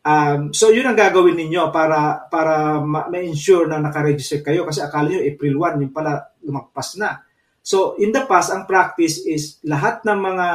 [0.03, 5.23] Um, so yun ang gagawin ninyo para para ma-ensure na naka-register kayo kasi akala niyo
[5.23, 7.23] April 1 yung pala lumagpas na.
[7.63, 10.47] So in the past ang practice is lahat ng mga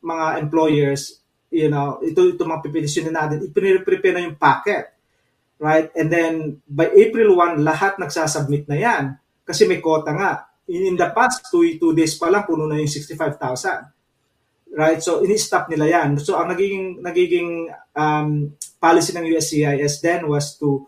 [0.00, 1.20] mga employers
[1.52, 4.93] you know ito ito mga pipetisyon natin i-prepare na yung packet
[5.64, 5.88] right?
[5.96, 9.04] And then by April 1, lahat nagsasubmit na yan
[9.48, 10.44] kasi may quota nga.
[10.68, 14.76] In, in the past, two, two days pa lang, puno na yung 65,000.
[14.76, 15.00] Right?
[15.00, 16.20] So, ini-stop nila yan.
[16.20, 20.84] So, ang nagiging, nagiging um, policy ng USCIS then was to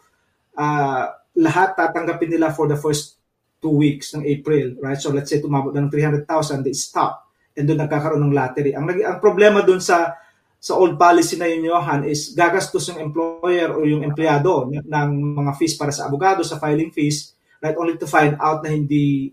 [0.60, 1.08] uh,
[1.40, 3.16] lahat tatanggapin nila for the first
[3.64, 4.76] two weeks ng April.
[4.84, 5.00] Right?
[5.00, 6.28] So, let's say tumabot na ng 300,000,
[6.68, 7.32] they stop.
[7.56, 8.76] And doon nagkakaroon ng lottery.
[8.76, 10.12] Ang, ang problema doon sa
[10.58, 15.52] sa old policy na yun, Johan, is gagastos yung employer o yung empleyado ng mga
[15.54, 19.30] fees para sa abogado, sa filing fees, right, only to find out na hindi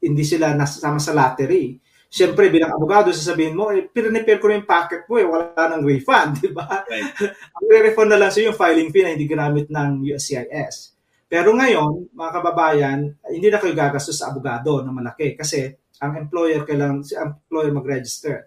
[0.00, 1.80] hindi sila nasama sa lottery.
[2.06, 5.82] Siyempre, bilang abogado, sasabihin mo, eh, pinrepair ko na yung packet mo, eh, wala nang
[5.82, 6.86] refund, di ba?
[6.86, 7.34] Right.
[7.58, 10.94] Ang refund na lang sa yung filing fee na hindi ginamit ng USCIS.
[11.26, 16.62] Pero ngayon, mga kababayan, hindi na kayo gagastos sa abogado na malaki kasi ang employer
[16.62, 18.46] kailangan si employer mag-register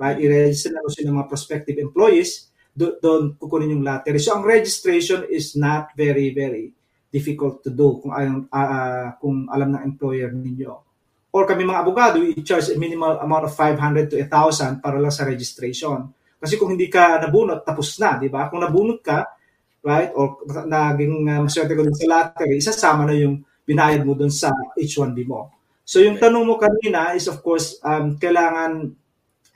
[0.00, 0.16] right?
[0.16, 4.16] I-register na sila mga prospective employees, do, doon kukunin yung lottery.
[4.16, 6.72] So ang registration is not very, very
[7.12, 10.72] difficult to do kung, uh, uh, kung alam ng employer ninyo.
[11.30, 15.12] Or kami mga abogado, we charge a minimal amount of 500 to 1,000 para lang
[15.12, 16.10] sa registration.
[16.40, 18.48] Kasi kung hindi ka nabunot, tapos na, di ba?
[18.48, 19.28] Kung nabunot ka,
[19.84, 24.50] right, or naging uh, maswerte dun sa lottery, isasama na yung binayad mo dun sa
[24.74, 25.52] H1B mo.
[25.84, 28.94] So yung tanong mo kanina is of course, um, kailangan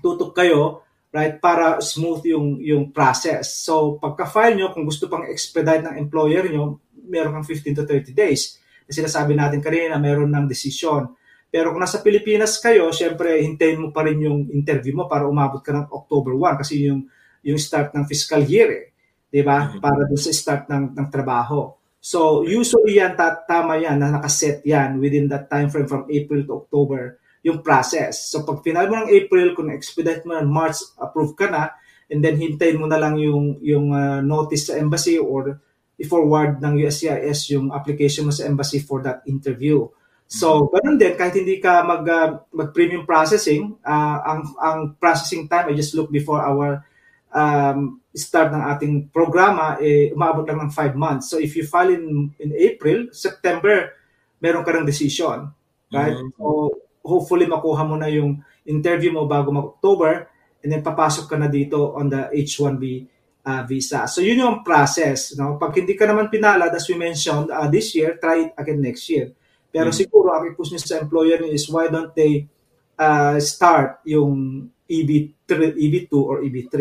[0.05, 3.65] tutok kayo right para smooth yung yung process.
[3.65, 8.13] So pagka-file nyo kung gusto pang expedite ng employer nyo, meron kang 15 to 30
[8.13, 8.61] days.
[8.85, 11.09] Kasi sinasabi natin kanina meron ng desisyon.
[11.49, 15.63] Pero kung nasa Pilipinas kayo, syempre hintayin mo pa rin yung interview mo para umabot
[15.63, 17.07] ka ng October 1 kasi yung
[17.47, 18.85] yung start ng fiscal year eh.
[19.31, 19.71] 'Di ba?
[19.71, 19.81] Mm-hmm.
[19.81, 21.79] Para dun sa start ng ng trabaho.
[22.05, 23.17] So usually yan
[23.49, 28.33] tama yan na nakaset yan within that time frame from April to October yung process.
[28.33, 31.77] So pag final mo ng April, kung expedite mo ng March, approve ka na,
[32.09, 35.61] and then hintayin mo na lang yung, yung uh, notice sa embassy or
[36.01, 39.87] i-forward ng USCIS yung application mo sa embassy for that interview.
[40.25, 45.71] So, ganun din, kahit hindi ka mag, uh, mag-premium processing, uh, ang, ang processing time,
[45.71, 46.83] I just look before our
[47.31, 51.29] um, start ng ating programa, eh, umabot lang ng 5 months.
[51.29, 53.95] So, if you file in, in April, September,
[54.41, 55.53] meron ka ng decision.
[55.93, 56.17] Right?
[56.17, 56.35] Mm-hmm.
[56.41, 56.73] So,
[57.05, 60.27] hopefully makuha mo na yung interview mo bago mag-October
[60.65, 63.05] and then papasok ka na dito on the H-1B
[63.45, 64.09] uh, visa.
[64.09, 65.37] So, yun yung process.
[65.37, 65.61] No?
[65.61, 69.05] Pag hindi ka naman pinalad, as we mentioned, uh, this year, try it again next
[69.13, 69.37] year.
[69.69, 70.01] Pero mm-hmm.
[70.01, 72.49] siguro, ang i-push nyo sa employer nyo is why don't they
[72.97, 76.75] uh, start yung EB3, EB2 or EB3?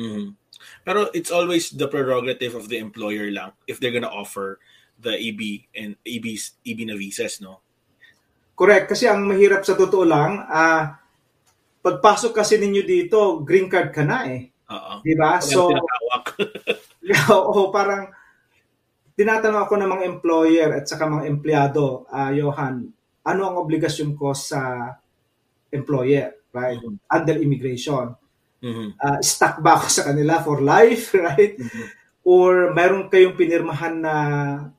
[0.00, 0.28] Mm-hmm.
[0.86, 4.62] Pero it's always the prerogative of the employer lang if they're gonna offer
[5.02, 7.60] the EB and EB, EB na visas, no?
[8.62, 8.94] Correct.
[8.94, 10.94] Kasi ang mahirap sa totoo lang, uh,
[11.82, 14.54] pagpasok kasi ninyo dito, green card ka na eh.
[14.70, 15.02] Oo.
[15.02, 15.42] Di ba?
[15.42, 15.74] So,
[17.34, 18.06] oo, parang
[19.18, 22.86] tinatanong ako ng mga employer at saka mga empleyado, uh, Johan,
[23.26, 24.94] ano ang obligasyon ko sa
[25.74, 26.78] employer, right?
[26.78, 27.02] Mm-hmm.
[27.10, 28.14] Under immigration.
[28.62, 28.88] Mm-hmm.
[28.94, 31.58] Uh, stuck ba ako sa kanila for life, right?
[31.58, 31.86] Mm-hmm.
[32.22, 34.14] Or meron kayong pinirmahan na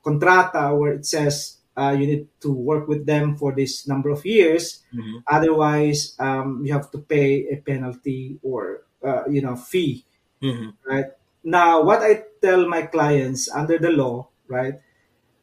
[0.00, 4.24] kontrata where it says uh, you need to work with them for this number of
[4.24, 4.82] years.
[4.94, 5.26] Mm-hmm.
[5.26, 10.06] Otherwise, um, you have to pay a penalty or uh, you know fee,
[10.42, 10.74] mm-hmm.
[10.86, 11.10] right?
[11.44, 14.80] Now, what I tell my clients under the law, right?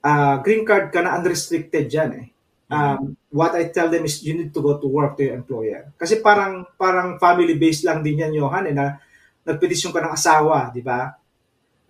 [0.01, 2.27] Uh, green card ka na unrestricted dyan eh.
[2.71, 2.73] Mm-hmm.
[2.73, 5.93] Um, what I tell them is you need to go to work to your employer.
[5.99, 8.97] Kasi parang parang family-based lang din yan, Johan, eh, na
[9.45, 11.11] nagpetisyon ka ng asawa, di ba?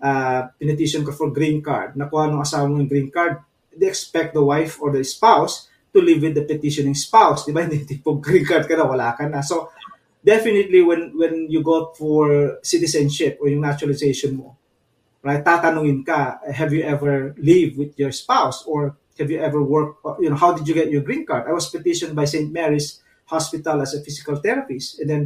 [0.01, 1.93] Uh, pinetition ka for green card.
[1.93, 3.37] Nakuha ng asawa mo yung green card.
[3.75, 7.45] They expect the wife or the spouse to live with the petitioning spouse.
[7.45, 7.63] Di ba?
[7.65, 9.41] Hindi tipo green card ka na, wala ka na.
[9.41, 9.71] So,
[10.23, 14.55] definitely when when you go for citizenship or yung naturalization mo,
[15.23, 15.43] right?
[15.43, 20.29] Tatanungin ka, have you ever lived with your spouse or have you ever worked, you
[20.29, 21.45] know, how did you get your green card?
[21.47, 22.51] I was petitioned by St.
[22.51, 24.99] Mary's Hospital as a physical therapist.
[24.99, 25.21] And then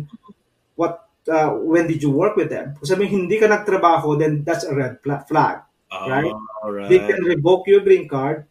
[0.75, 2.75] what uh, when did you work with them?
[2.77, 5.65] Kung sabihin hindi ka nagtrabaho, then that's a red flag,
[6.01, 6.33] oh, right?
[6.65, 6.89] right?
[6.89, 8.45] They can revoke your green card,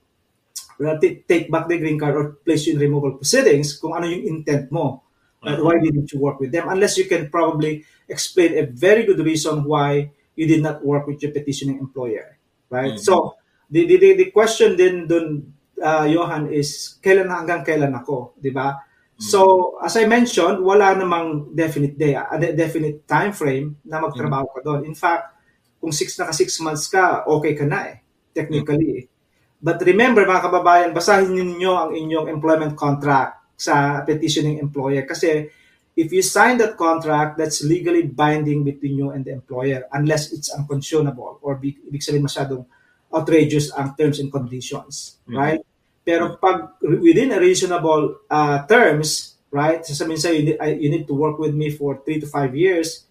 [1.29, 4.73] take back the green card or place you in removal proceedings kung ano yung intent
[4.73, 5.03] mo.
[5.45, 6.73] Uh, why didn't you work with them?
[6.73, 11.21] Unless you can probably explain a very good reason why you did not work with
[11.21, 12.97] your petitioning employer, right?
[12.97, 13.05] Mm-hmm.
[13.05, 13.37] So
[13.69, 15.53] the, the the question din dun
[15.85, 18.81] uh, Johan is kailan hanggang kailan ako, 'di ba?
[18.81, 19.21] Mm-hmm.
[19.21, 24.61] So as I mentioned, wala namang definite day, a definite time frame na magtrabaho ka
[24.65, 24.89] doon.
[24.89, 25.34] In fact,
[25.85, 28.01] kung 6 na ka 6 months ka, okay ka na eh,
[28.33, 29.05] technically.
[29.05, 29.61] Mm-hmm.
[29.61, 35.53] But remember mga kababayan, basahin niyo ang inyong employment contract sa petitioning employer kasi
[35.93, 40.49] if you sign that contract, that's legally binding between you and the employer unless it's
[40.57, 42.65] unconscionable or ibig sabihin masyadong
[43.13, 45.37] outrageous ang terms and conditions, mm-hmm.
[45.37, 45.63] right?
[46.05, 51.17] Pero pag within a reasonable uh, terms, right, sasabihin sa'yo, you need, you need to
[51.17, 53.09] work with me for 3 to 5 years,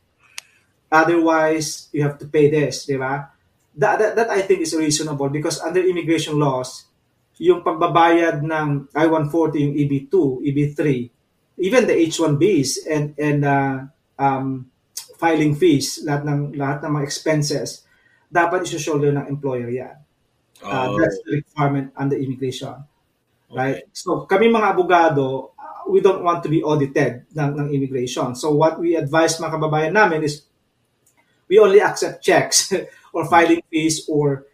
[0.93, 3.34] otherwise, you have to pay this, di ba?
[3.73, 6.86] That, that, that I think is reasonable because under immigration laws,
[7.41, 10.13] yung pagbabayad ng I-140, yung EB2,
[10.45, 10.79] EB3,
[11.65, 13.77] even the H-1Bs and and uh,
[14.21, 14.69] um,
[15.17, 17.86] filing fees, lahat ng lahat ng mga expenses,
[18.29, 19.97] dapat iso-shoulder ng employer yan.
[20.62, 20.97] Uh, oh.
[20.97, 22.77] That's the requirement under immigration.
[23.49, 23.86] Right?
[23.86, 23.93] Okay.
[23.93, 28.34] So kami mga abogado, uh, we don't want to be audited ng, ng immigration.
[28.34, 30.45] So what we advise mga kababayan namin is
[31.53, 32.73] we only accept checks
[33.13, 34.49] or filing fees or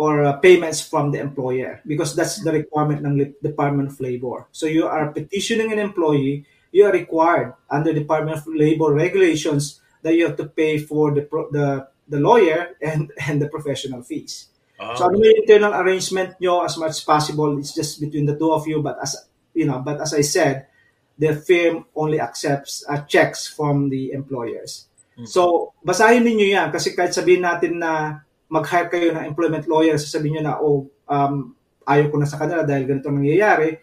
[0.00, 4.48] or uh, payments from the employer because that's the requirement ng Department of Labor.
[4.48, 10.14] So you are petitioning an employee, you are required under Department of Labor regulations that
[10.14, 14.48] you have to pay for the the the lawyer and and the professional fees.
[14.80, 14.96] Oh.
[14.96, 18.56] So ano yung internal arrangement nyo as much as possible, it's just between the two
[18.56, 19.20] of you but as
[19.52, 20.72] you know, but as I said,
[21.20, 24.87] the firm only accepts uh, checks from the employers.
[25.18, 25.26] Mm-hmm.
[25.26, 30.40] So basahin niyo yan kasi kahit sabihin natin na mag-hire kayo ng employment lawyer, sasabihin
[30.40, 31.52] nyo na, oh, um,
[31.84, 33.76] ayaw ko na sa kanila dahil ganito nangyayari,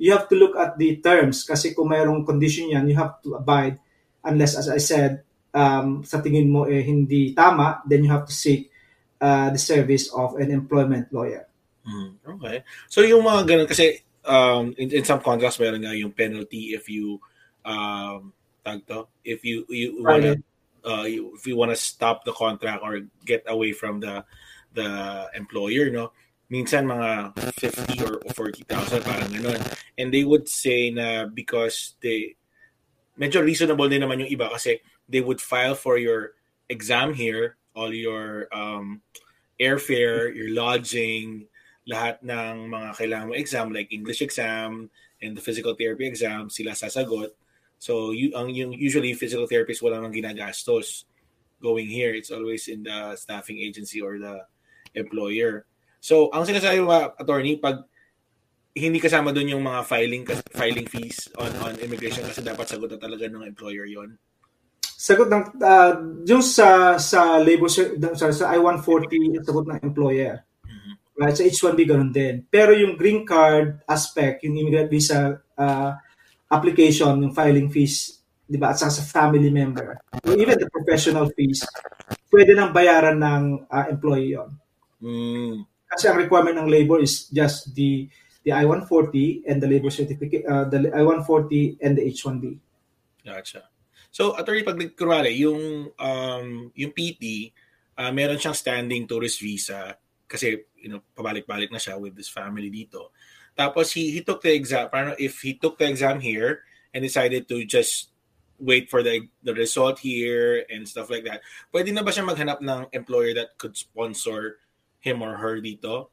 [0.00, 3.38] you have to look at the terms kasi kung mayroong condition yan, you have to
[3.38, 3.78] abide
[4.26, 5.22] unless, as I said,
[5.54, 8.70] um, sa tingin mo eh, hindi tama, then you have to seek
[9.22, 11.46] uh, the service of an employment lawyer.
[11.86, 12.66] Mm, okay.
[12.90, 16.90] So yung mga ganun, kasi um, in, in some contracts, meron nga yung penalty if
[16.90, 17.22] you
[17.62, 18.34] um,
[18.66, 20.38] tag to, if you, you wanna,
[20.84, 24.24] uh, if you want to stop the contract or get away from the
[24.72, 26.12] the employer, no?
[26.48, 29.60] Minsan mga 50 or 40,000 parang ganun.
[30.00, 32.36] And they would say na because they
[33.20, 36.38] medyo reasonable din naman yung iba kasi they would file for your
[36.70, 39.02] exam here, all your um,
[39.60, 41.48] airfare, your lodging,
[41.88, 44.92] lahat ng mga kailangan mo exam like English exam
[45.24, 47.32] and the physical therapy exam sila sasagot.
[47.78, 51.06] So you ang yung usually physical therapist wala nang ginagastos
[51.62, 52.14] going here.
[52.14, 54.46] It's always in the staffing agency or the
[54.94, 55.66] employer.
[56.02, 57.86] So ang sinasabi mo attorney pag
[58.78, 60.24] hindi kasama doon yung mga filing
[60.54, 64.14] filing fees on on immigration kasi dapat sagot na talaga ng employer yon.
[64.98, 65.94] Sagot ng uh,
[66.26, 67.86] yung sa sa labor sa,
[68.34, 70.42] sa I-140 sagot ng employer.
[70.66, 70.94] Mm-hmm.
[71.18, 71.34] Right?
[71.38, 72.46] Sa H-1B ganun din.
[72.50, 75.90] Pero yung green card aspect, yung immigrant visa uh,
[76.48, 81.60] application, yung filing fees, di ba, at sa family member, even the professional fees,
[82.32, 84.50] pwede nang bayaran ng uh, employee yon.
[85.04, 85.68] Mm.
[85.88, 88.08] Kasi ang requirement ng labor is just the
[88.48, 92.56] the I-140 and the labor certificate, uh, the I-140 and the H-1B.
[93.20, 93.68] Gotcha.
[94.08, 97.52] So, attorney, pag kunwari, yung, um, yung PT,
[98.00, 99.92] uh, meron siyang standing tourist visa
[100.24, 103.12] kasi, you know, pabalik-balik na siya with this family dito.
[103.58, 106.62] Tapos, he, he took the exam, parang if he took the exam here
[106.94, 108.14] and decided to just
[108.58, 111.40] wait for the the result here and stuff like that.
[111.70, 114.58] Pwede na ba siya maghanap ng employer that could sponsor
[114.98, 116.10] him or her dito?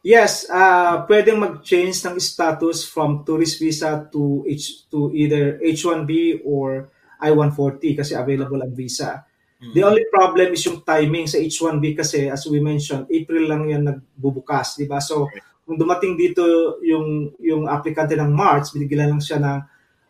[0.00, 6.88] Yes, uh, pwedeng mag-change ng status from tourist visa to H to either H1B or
[7.18, 9.26] I-140 kasi available ang visa.
[9.58, 9.74] Mm-hmm.
[9.74, 13.82] The only problem is yung timing sa H1B kasi as we mentioned, April lang yan
[13.90, 15.02] nagbubukas, di ba?
[15.02, 15.26] So,
[15.68, 16.40] kung dumating dito
[16.80, 19.58] yung yung aplikante ng March, binigyan lang siya ng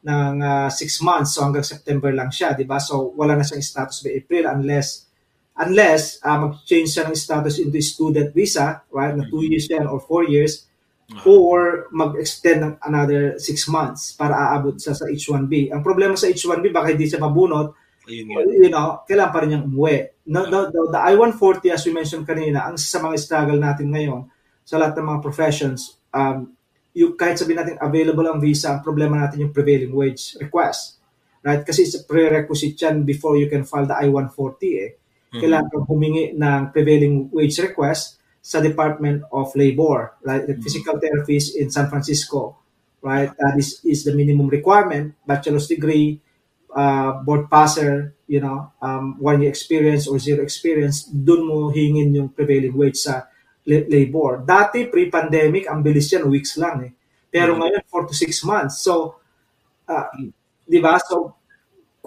[0.07, 2.79] ng uh, six months, so hanggang September lang siya, di ba?
[2.79, 5.11] So, wala na siyang status by April unless
[5.59, 9.99] unless uh, mag-change siya ng status into student visa, right, na 2 years yan or
[9.99, 10.71] 4 years,
[11.11, 11.27] uh-huh.
[11.27, 15.75] or mag-extend ng another 6 months para aabot siya sa H1B.
[15.75, 17.75] Ang problema sa H1B, baka hindi siya mabunot,
[18.07, 20.23] you know, kailangan pa rin niyang umuwi.
[20.31, 24.31] No, the, the, the I-140, as we mentioned kanina, ang sa mga struggle natin ngayon,
[24.69, 26.53] sa lahat ng mga professions, um,
[26.93, 31.01] yung, kahit sabihin natin available ang visa, ang problema natin yung prevailing wage request.
[31.41, 31.65] Right?
[31.65, 34.91] Kasi it's a prerequisite yan before you can file the I-140 eh
[35.29, 35.41] mm-hmm.
[35.45, 40.47] kailangan humingi ng prevailing wage request sa Department of Labor, right?
[40.47, 40.65] The mm-hmm.
[40.65, 42.57] physical therapist in San Francisco,
[43.05, 43.29] right?
[43.29, 46.21] That is, is the minimum requirement, bachelor's degree,
[46.73, 52.15] uh, board passer, you know, um, one year experience or zero experience, dun mo hingin
[52.17, 53.29] yung prevailing wage sa
[53.69, 54.41] labor.
[54.41, 56.93] Dati, pre-pandemic, ang bilis yan, weeks lang eh.
[57.29, 57.85] Pero mm-hmm.
[57.85, 58.81] ngayon, 4 to 6 months.
[58.81, 59.21] So,
[59.85, 60.09] uh,
[60.65, 60.97] di ba?
[61.05, 61.39] So,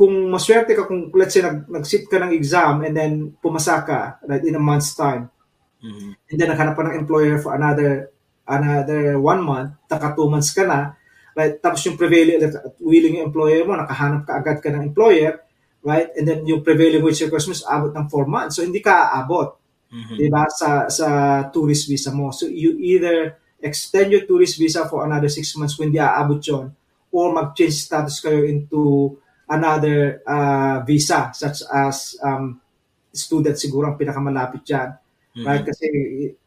[0.01, 4.17] kung maswerte ka kung let's say nag, nag-sit ka ng exam and then pumasa ka
[4.25, 5.29] right, in a month's time
[5.77, 6.17] mm-hmm.
[6.17, 8.09] and then naghanap ka ng employer for another
[8.49, 10.97] another one month taka two months ka na
[11.37, 12.41] right tapos yung prevailing
[12.81, 15.37] willing yung employer mo nakahanap ka agad ka ng employer
[15.85, 17.37] right and then yung prevailing wage mo
[17.69, 19.60] abot ng four months so hindi ka aabot
[19.91, 20.15] mm-hmm.
[20.17, 21.07] di ba sa sa
[21.51, 25.91] tourist visa mo so you either extend your tourist visa for another six months kung
[25.91, 26.73] hindi aabot yon
[27.11, 29.13] or mag-change status kayo into
[29.51, 32.55] another uh, visa such as um,
[33.11, 34.95] student siguro ang pinakamalapit dyan.
[35.35, 35.45] Mm-hmm.
[35.45, 35.63] Right?
[35.67, 35.85] Kasi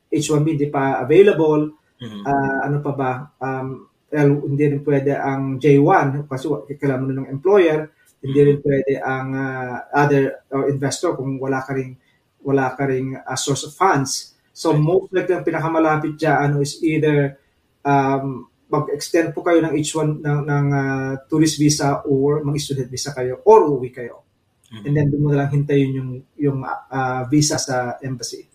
[0.09, 1.77] H1B hindi pa available.
[2.01, 2.23] Mm-hmm.
[2.25, 3.13] Uh, ano pa ba?
[3.39, 6.49] Um, well, hindi rin pwede ang J1 kasi
[6.81, 7.93] kailangan mo ng employer.
[8.25, 8.69] Hindi rin mm-hmm.
[8.73, 12.01] pwede ang uh, other or investor kung wala ka ring
[12.45, 14.37] wala ka ring uh, source of funds.
[14.55, 17.41] So most likely ang pinakamalapit dyan is either
[17.83, 23.43] um, mag-extend po kayo ng H1 ng, ng uh, tourist visa or mag-student visa kayo
[23.43, 24.23] or uwi kayo.
[24.71, 24.85] Mm-hmm.
[24.87, 28.47] And then doon mo na lang hintayin yung yung uh, visa sa embassy.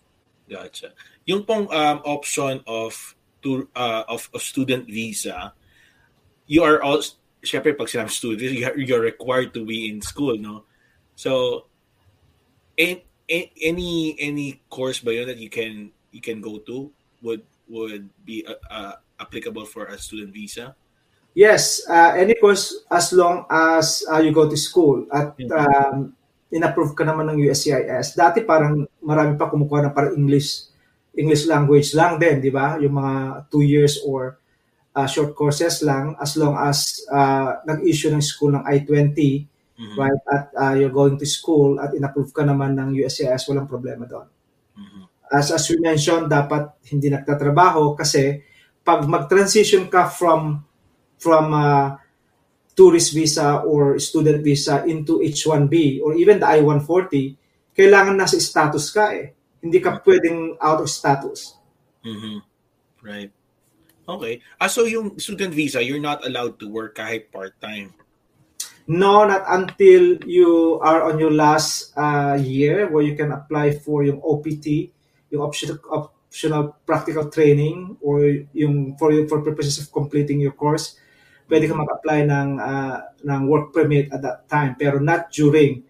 [0.48, 0.92] Gotcha.
[1.24, 2.96] Yung pong um, option of
[3.40, 5.52] to uh, of, of student visa,
[6.44, 7.00] you are all
[7.40, 10.68] syempre pag sinabi student, you're required to be in school, no?
[11.16, 11.64] So
[12.76, 16.90] any any any course ba yun that you can you can go to
[17.22, 20.74] would would be uh, uh, applicable for a student visa?
[21.30, 25.54] Yes, uh, any course as long as uh, you go to school at mm-hmm.
[25.54, 26.10] um,
[26.50, 28.18] in-approve ka naman ng USCIS.
[28.18, 30.66] Dati parang marami pa kumukuha ng parang English
[31.14, 32.78] English language lang din, di ba?
[32.82, 34.42] Yung mga two years or
[34.94, 39.46] uh, short courses lang as long as uh, nag-issue ng school ng I-20
[39.80, 39.96] mm-hmm.
[39.96, 44.04] right at uh, you're going to school at in-approve ka naman ng USCIS, walang problema
[44.04, 44.28] doon.
[44.76, 45.02] Mm-hmm.
[45.32, 48.44] As, as we mentioned, dapat hindi nagtatrabaho kasi
[48.84, 50.60] pag mag-transition ka from
[51.20, 51.96] from uh,
[52.76, 57.36] tourist visa or student visa into H1B or even the I-140,
[57.76, 59.36] kailangan nasa status ka eh.
[59.60, 61.60] Hindi ka pwedeng out of status.
[62.00, 62.36] Mm-hmm.
[63.04, 63.30] Right.
[64.08, 64.40] Okay.
[64.56, 67.92] Ah, so yung student visa, you're not allowed to work kahit part-time?
[68.90, 74.02] No, not until you are on your last uh, year where you can apply for
[74.02, 74.90] yung OPT,
[75.30, 78.22] yung option, op, optional practical training or
[78.54, 80.94] yung for for purposes of completing your course,
[81.50, 85.82] pwede ka mag-apply ng uh, ng work permit at that time pero not during.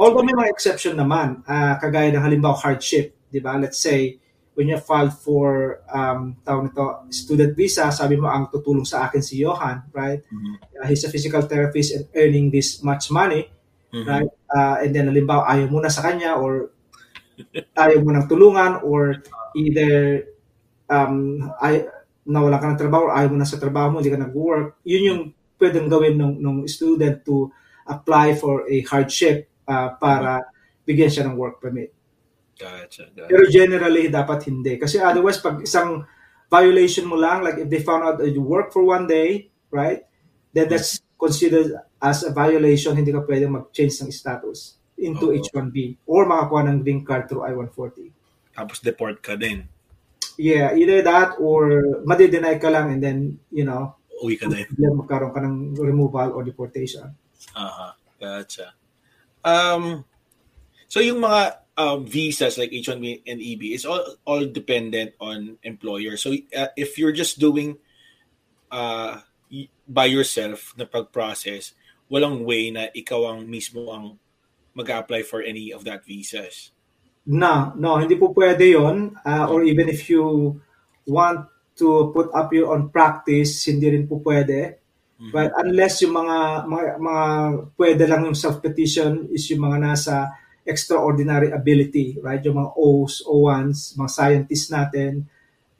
[0.00, 3.60] Although may mga exception naman, uh, kagaya ng halimbawa hardship, 'di ba?
[3.60, 4.16] Let's say
[4.54, 9.22] when you filed for um tawag nito student visa, sabi mo ang tutulong sa akin
[9.24, 10.20] si Johan, right?
[10.28, 10.54] Mm-hmm.
[10.76, 13.48] Uh, he's a physical therapist and earning this much money,
[13.92, 14.04] mm-hmm.
[14.08, 14.30] right?
[14.52, 16.72] Uh, and then halimbawa ayaw mo na sa kanya or
[17.76, 19.24] ayaw mo nang tulungan or
[19.56, 20.28] either
[20.92, 21.88] um, ay,
[22.28, 25.08] nawala ka ng trabaho or ayaw mo na sa trabaho mo, hindi ka nag-work, yun
[25.08, 25.22] yung
[25.58, 27.50] pwedeng gawin ng, ng student to
[27.88, 30.42] apply for a hardship uh, para
[30.86, 31.90] bigyan siya ng work permit.
[32.62, 33.26] Gotcha, gotcha.
[33.26, 34.78] Pero generally, dapat hindi.
[34.78, 36.06] Kasi otherwise, pag isang
[36.46, 40.06] violation mo lang, like if they found out that you work for one day, right?
[40.54, 45.34] Then that's considered as a violation, hindi ka pwedeng mag-change ng status into oh.
[45.34, 48.12] H-1B or makakuha ng green card through I-140.
[48.52, 49.64] Tapos deport ka din.
[50.36, 54.68] Yeah, either that or madi-deny ka lang and then, you know, uwi ka din.
[54.76, 57.10] magkaroon ka ng removal or deportation.
[57.56, 57.92] Aha, uh-huh.
[58.20, 58.76] gotcha.
[59.42, 60.04] Um,
[60.86, 66.14] so yung mga um, visas like H-1B and EB is all all dependent on employer.
[66.16, 67.78] So uh, if you're just doing
[68.70, 69.18] uh,
[69.88, 71.74] by yourself na pag-process,
[72.06, 74.16] walang way na ikaw ang mismo ang
[74.72, 76.72] mag-apply for any of that visas.
[77.28, 80.58] No, no, hindi po pwede yon uh, or even if you
[81.06, 81.46] want
[81.78, 84.80] to put up your own practice, hindi rin po pwede.
[85.20, 85.30] Mm-hmm.
[85.30, 87.24] But unless yung mga, mga, mga
[87.78, 90.34] pwede lang yung self-petition is yung mga nasa
[90.66, 92.42] extraordinary ability, right?
[92.44, 95.26] Yung mga O's, O1s, mga scientists natin,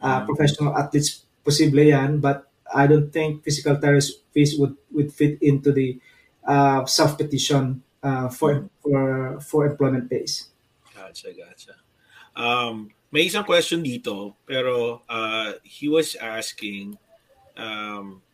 [0.01, 0.27] uh, mm-hmm.
[0.27, 2.19] professional athletes, posible yan.
[2.19, 5.99] But I don't think physical therapists would, would fit into the
[6.47, 8.67] uh, self-petition uh, for, mm-hmm.
[8.83, 10.49] for, for employment base.
[10.95, 11.75] Gotcha, gotcha.
[12.35, 16.97] Um, may isang question dito, pero uh, he was asking,
[17.61, 18.25] um,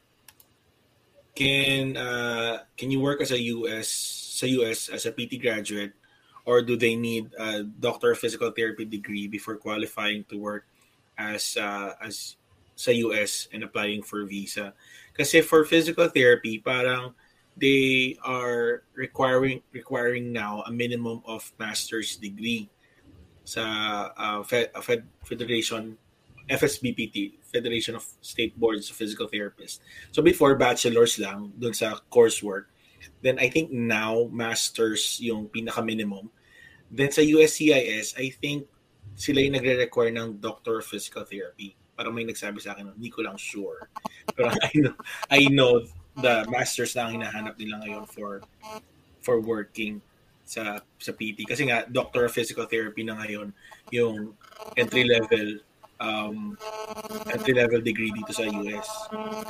[1.34, 3.86] can uh, can you work as a US
[4.38, 5.97] sa US as a PT graduate,
[6.49, 10.64] or do they need a doctor of physical therapy degree before qualifying to work
[11.20, 12.40] as uh, as
[12.72, 14.72] sa US and applying for visa?
[15.12, 17.12] Kasi for physical therapy, parang
[17.53, 22.72] they are requiring requiring now a minimum of master's degree
[23.44, 26.01] sa uh, Fed, uh, Fed, Federation
[26.49, 29.84] FSBPT, Federation of State Boards of Physical Therapists.
[30.16, 32.72] So before bachelor's lang dun sa coursework.
[33.20, 36.32] Then I think now masters yung pinaka minimum.
[36.91, 38.66] Then sa USCIS, I think
[39.18, 41.74] sila yung nagre-require ng doctor of physical therapy.
[41.99, 43.91] Parang may nagsabi sa akin, hindi ko lang sure.
[44.36, 44.95] Pero I know,
[45.28, 45.72] I know
[46.18, 48.43] the masters na ang hinahanap nila ngayon for
[49.22, 50.03] for working
[50.49, 53.53] sa sa PT kasi nga doctor of physical therapy na ngayon
[53.93, 54.32] yung
[54.80, 55.61] entry level
[55.99, 56.55] um,
[57.30, 58.88] entry level degree dito sa US.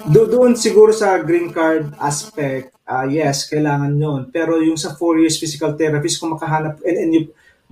[0.08, 4.20] Do doon siguro sa green card aspect, uh, yes, kailangan 'yon.
[4.32, 7.22] Pero yung sa 4 years physical therapist kung makahanap and, and you,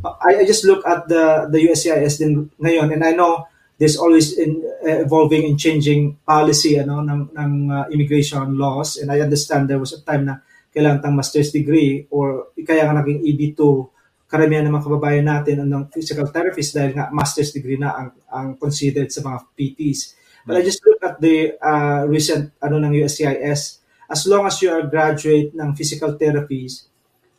[0.05, 4.37] I, I just look at the the USCIS din ngayon and I know there's always
[4.37, 9.69] in, uh, evolving and changing policy ano ng ng uh, immigration laws and I understand
[9.69, 10.41] there was a time na
[10.73, 13.61] kailangan tang master's degree or kaya nga naging EB2
[14.27, 18.49] karamihan ng mga kababayan natin ng physical therapist dahil nga master's degree na ang, ang
[18.59, 20.01] considered sa mga PTs.
[20.47, 24.71] But I just look at the uh, recent ano ng USCIS as long as you
[24.71, 26.87] are graduate ng physical therapies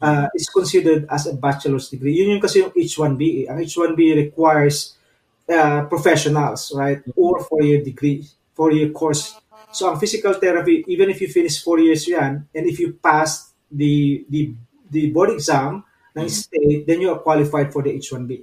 [0.01, 2.19] uh, is considered as a bachelor's degree.
[2.19, 3.47] Yun yung kasi yung H1B.
[3.47, 4.99] Ang H1B requires
[5.47, 6.99] uh, professionals, right?
[7.15, 9.39] Or four-year degree, four-year course.
[9.71, 13.51] So ang physical therapy, even if you finish four years yan, and if you pass
[13.71, 14.55] the the
[14.87, 15.83] the board exam
[16.25, 16.85] mm-hmm.
[16.89, 18.41] then you are qualified for the H1B.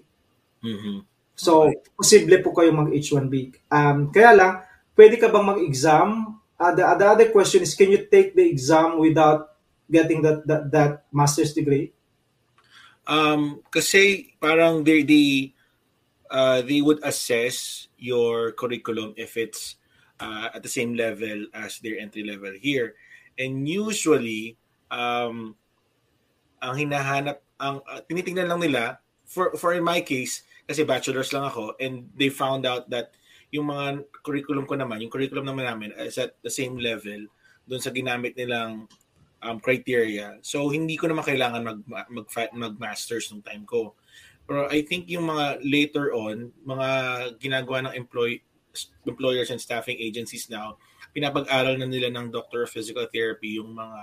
[0.63, 0.99] Mm-hmm.
[1.35, 1.83] So, okay.
[1.99, 3.59] posible po kayo mag-H1B.
[3.75, 4.53] Um, kaya lang,
[4.95, 6.39] pwede ka bang mag-exam?
[6.55, 9.59] Uh, the, the other question is, can you take the exam without
[9.91, 11.91] getting that that, that master's degree?
[13.05, 15.53] Um, kasi parang they, they
[16.31, 19.77] uh, they would assess your curriculum if it's
[20.21, 22.95] uh, at the same level as their entry level here.
[23.37, 24.57] And usually,
[24.91, 25.59] um,
[26.63, 31.45] ang hinahanap, ang uh, tinitingnan lang nila, for, for in my case, kasi bachelor's lang
[31.45, 33.13] ako, and they found out that
[33.53, 37.29] yung mga curriculum ko naman, yung curriculum naman namin is at the same level
[37.69, 38.91] doon sa ginamit nilang
[39.45, 40.41] um, criteria.
[40.43, 42.09] So, hindi ko naman kailangan mag, mag,
[42.53, 43.95] mag-masters nung time ko.
[44.45, 46.89] Pero I think yung mga later on, mga
[47.41, 48.41] ginagawa ng employ,
[49.07, 50.77] employers and staffing agencies now,
[51.15, 54.01] pinapag-aral na nila ng Doctor of Physical Therapy yung mga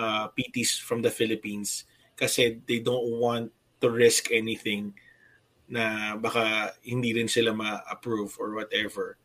[0.00, 1.84] uh, PTs from the Philippines
[2.16, 3.50] kasi they don't want
[3.82, 4.94] to risk anything
[5.68, 9.16] na baka hindi rin sila ma-approve or whatever.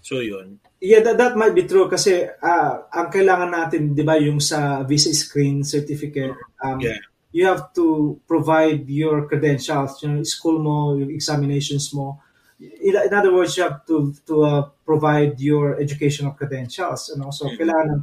[0.00, 0.58] So yun.
[0.80, 4.80] Yeah, that, that might be true kasi uh, ang kailangan natin, 'di ba, yung sa
[4.86, 6.32] visa screen certificate,
[6.64, 6.96] um, Yeah.
[7.36, 12.18] you have to provide your credentials, yung school mo, yung examinations mo.
[12.60, 17.52] In, in other words, you have to to uh, provide your educational credentials, and also
[17.52, 17.56] Mhm.
[17.60, 18.02] kailangan ng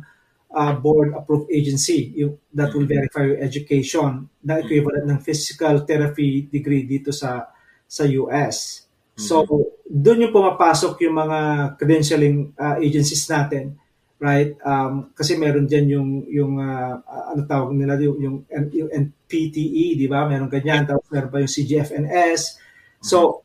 [0.52, 6.48] uh, board approved agency yung that will verify your education na equivalent ng physical therapy
[6.48, 7.52] degree dito sa
[7.88, 8.88] sa US.
[9.18, 9.42] So,
[9.90, 11.40] doon yung pumapasok yung mga
[11.82, 13.74] credentialing uh, agencies natin,
[14.22, 14.54] right?
[14.62, 18.38] Um, kasi meron diyan yung yung uh, uh, ano tawag nila yung yung,
[18.70, 20.30] yung NPTE, di ba?
[20.30, 22.62] Meron ganyan, tapos meron pa yung CGFNS.
[23.02, 23.42] So,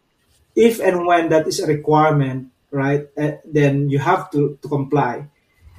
[0.53, 5.25] if and when that is a requirement, right, eh, then you have to to comply.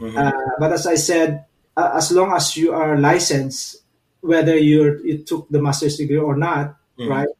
[0.03, 0.17] Mhm.
[0.19, 1.47] Uh, but as I said,
[1.79, 3.87] uh, as long as you are licensed,
[4.19, 7.07] whether you you took the master's degree or not, Mhm.
[7.07, 7.31] right?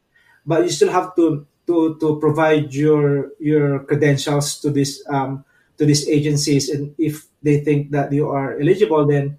[0.48, 5.44] But you still have to to to provide your your credentials to this um,
[5.76, 9.36] to these agencies, and if they think that you are eligible, then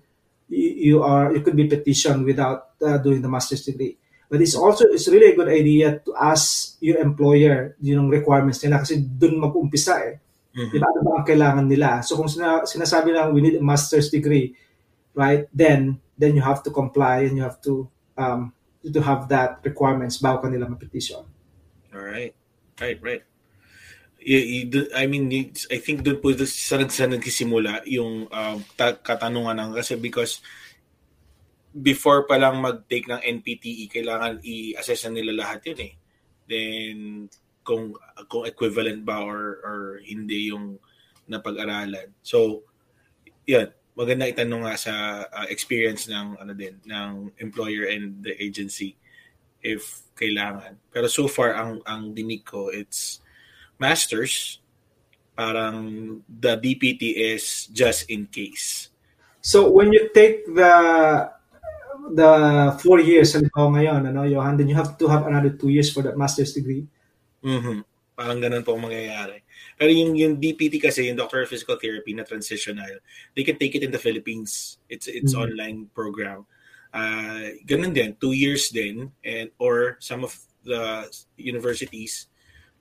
[0.50, 3.98] you, you are you could be petitioned without uh, doing the master's degree.
[4.30, 8.82] But it's also it's really a good idea to ask your employer yung requirements nila
[8.82, 10.18] kasi dun mag-umpisa eh.
[10.56, 10.72] Mhm.
[10.72, 10.88] Di ba?
[10.88, 12.00] Ano ba ang kailangan nila?
[12.00, 14.56] So kung sina, sinasabi lang we need a master's degree,
[15.12, 15.52] right?
[15.52, 20.22] Then then you have to comply and you have to um to have that requirements
[20.24, 21.26] bago ka nila ma-petition.
[21.92, 22.32] All right.
[22.80, 23.24] Right, right.
[24.72, 25.30] Do- I mean,
[25.70, 30.42] I think doon po sa, sa nagsisimula yung uh, ta- katanungan ng kasi because
[31.76, 35.94] before pa lang mag-take ng NPTE, kailangan i-assess na nila lahat yun eh.
[36.48, 36.96] Then,
[37.66, 37.98] kung
[38.30, 40.78] kung equivalent ba or or hindi yung
[41.26, 42.14] napag-aralan.
[42.22, 42.64] So,
[43.50, 44.94] yan, maganda itanong nga sa
[45.26, 48.94] uh, experience ng ano din ng employer and the agency
[49.66, 50.78] if kailangan.
[50.94, 53.24] Pero so far ang ang dinig ko it's
[53.82, 54.62] masters
[55.36, 58.94] parang the DPT is just in case.
[59.44, 60.74] So when you take the
[62.16, 62.32] the
[62.84, 66.04] four years halimbawa ngayon, ano, Johan, then you have to have another two years for
[66.04, 66.88] that master's degree.
[67.46, 67.86] Mhm.
[68.16, 69.44] Parang ganun po ang mangyayari.
[69.78, 73.04] Pero yung, yung DPT kasi, yung Doctor of Physical Therapy na transitional,
[73.36, 74.80] they can take it in the Philippines.
[74.90, 75.44] It's it's Mhm.
[75.46, 76.48] online program.
[76.96, 80.32] Uh, ganun din, two years din, and or some of
[80.64, 82.32] the universities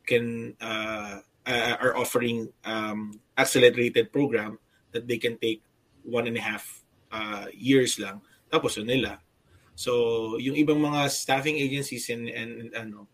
[0.06, 4.56] can uh, uh, are offering um, accelerated program
[4.94, 5.66] that they can take
[6.06, 8.22] one and a half uh, years lang.
[8.48, 9.18] Tapos yun nila.
[9.74, 13.10] So, yung ibang mga staffing agencies and, and, and ano,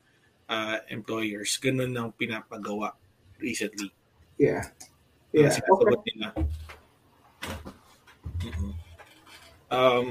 [0.51, 2.99] uh, employers, ganun ang pinapagawa
[3.39, 3.95] recently.
[4.37, 4.67] Yeah.
[5.31, 5.55] Yeah.
[5.55, 5.71] Yeah.
[5.71, 6.13] Okay.
[6.13, 6.29] nila.
[8.43, 8.73] Mhm.
[9.71, 10.09] Um,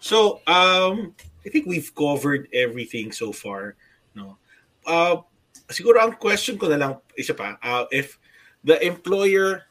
[0.00, 1.12] so, um,
[1.44, 3.76] I think we've covered everything so far.
[4.16, 4.40] No,
[4.88, 5.20] uh,
[5.68, 8.16] siguro ang question ko na lang isa pa, uh, if
[8.64, 9.68] the employer,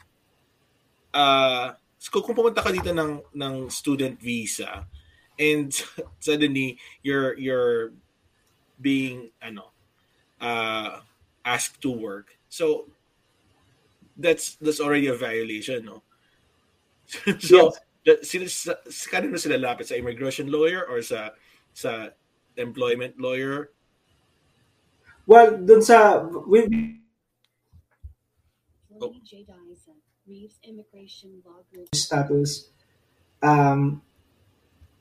[1.12, 4.86] uh, so kung pumunta ka dito ng ng student visa,
[5.42, 5.74] and
[6.24, 7.92] suddenly you're you're
[8.82, 9.72] being ano
[10.42, 11.00] uh
[11.46, 12.38] asked to work.
[12.50, 12.88] So
[14.18, 16.04] that's that's already a violation no?
[17.40, 17.74] So
[18.06, 19.90] the, sila sa, sa kanino sila lapit?
[19.90, 21.34] Sa immigration lawyer or sa
[21.74, 22.14] sa
[22.56, 23.74] employment lawyer?
[25.26, 26.70] Well, dun sa we,
[28.94, 29.44] Lily J.
[29.44, 29.98] Dyson,
[30.30, 31.90] Reeves Immigration Law Group.
[31.94, 32.70] status
[33.42, 34.02] um,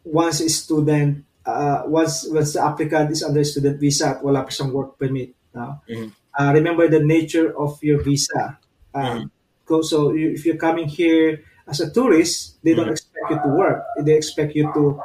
[0.03, 4.51] once a student uh, once once the applicant is under student visa at wala pa
[4.51, 5.81] siyang work permit no?
[5.89, 6.09] Mhm.
[6.35, 8.59] uh, remember the nature of your visa.
[8.95, 9.31] Um,
[9.67, 12.97] go- so you, if you're coming here as a tourist they don't Mhm.
[12.99, 13.81] expect you to work.
[14.03, 14.99] They expect you to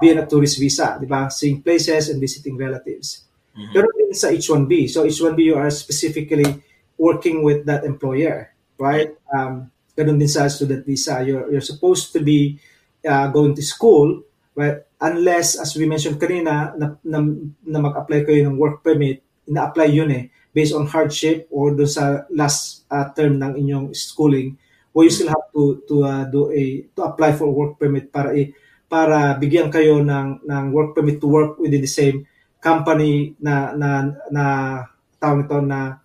[0.00, 1.28] be in a tourist visa di ba?
[1.32, 3.24] Seeing places and visiting relatives.
[3.56, 3.72] Mhm.
[3.72, 6.44] pero din sa H1B so H1B you are specifically
[7.00, 9.16] working with that employer right?
[9.32, 11.24] Um, ganun din sa student visa.
[11.24, 12.60] You're, you're supposed to be
[13.08, 14.20] uh, going to school
[14.52, 17.18] right unless as we mentioned kanina na, na,
[17.64, 20.24] na mag-apply kayo ng work permit na-apply yun eh
[20.56, 24.56] based on hardship or doon sa last uh, term ng inyong schooling
[24.96, 28.32] where you still have to to uh, do a to apply for work permit para
[28.32, 28.48] i
[28.88, 32.24] para bigyan kayo ng ng work permit to work within the same
[32.62, 34.44] company na na na
[35.20, 36.00] tawag ito na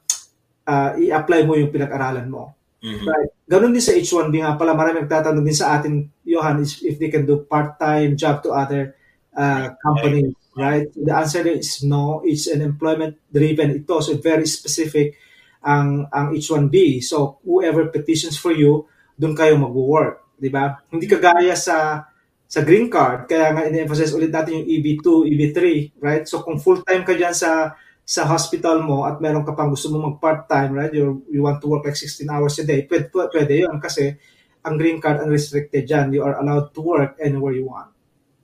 [0.68, 2.54] uh, i-apply mo yung pinag-aralan mo.
[2.82, 3.06] Mhm.
[3.06, 3.30] Right.
[3.46, 7.11] Ganun din sa H1B nga pala, marami nagtatanong din sa atin, Johan, is if they
[7.11, 8.95] can do part-time job to other
[9.36, 10.88] uh, companies, right?
[10.95, 12.23] The answer is no.
[12.23, 13.84] It's an employment-driven.
[13.84, 15.19] Ito, so very specific
[15.61, 17.03] ang ang H1B.
[17.03, 20.82] So, whoever petitions for you, doon kayo mag-work, di ba?
[20.89, 22.07] Hindi kagaya sa
[22.51, 25.59] sa green card, kaya nga in-emphasize ulit natin yung EB2, EB3,
[26.03, 26.27] right?
[26.27, 30.11] So, kung full-time ka dyan sa sa hospital mo at meron ka pang gusto mo
[30.11, 30.91] mag part-time, right?
[30.91, 34.19] You, you want to work like 16 hours a day, pwede, pwede yun kasi
[34.62, 36.14] ang green card unrestricted dyan.
[36.14, 37.91] You are allowed to work anywhere you want.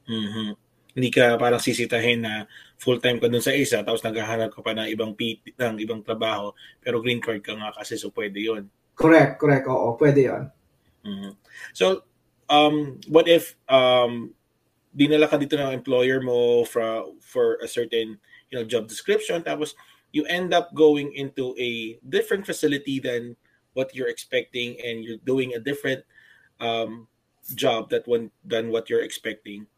[0.09, 0.57] Mhm.
[0.97, 2.49] Hindi ka parang sisitahin na
[2.82, 6.53] full-time ka dun sa isa tapos naghahanap ka pa ng ibang PT, ng ibang trabaho
[6.82, 8.65] pero green card ka nga kasi so pwede yun.
[8.97, 9.70] Correct, correct.
[9.70, 10.43] Oo, pwede yun.
[11.05, 11.32] Mhm.
[11.78, 12.01] So,
[12.49, 14.34] um, what if um,
[14.97, 18.18] dinala ka dito ng employer mo for, for a certain
[18.49, 19.78] you know job description tapos
[20.15, 23.38] you end up going into a different facility than
[23.78, 26.01] what you're expecting and you're doing a different
[26.57, 27.05] um,
[27.53, 29.69] job that one than what you're expecting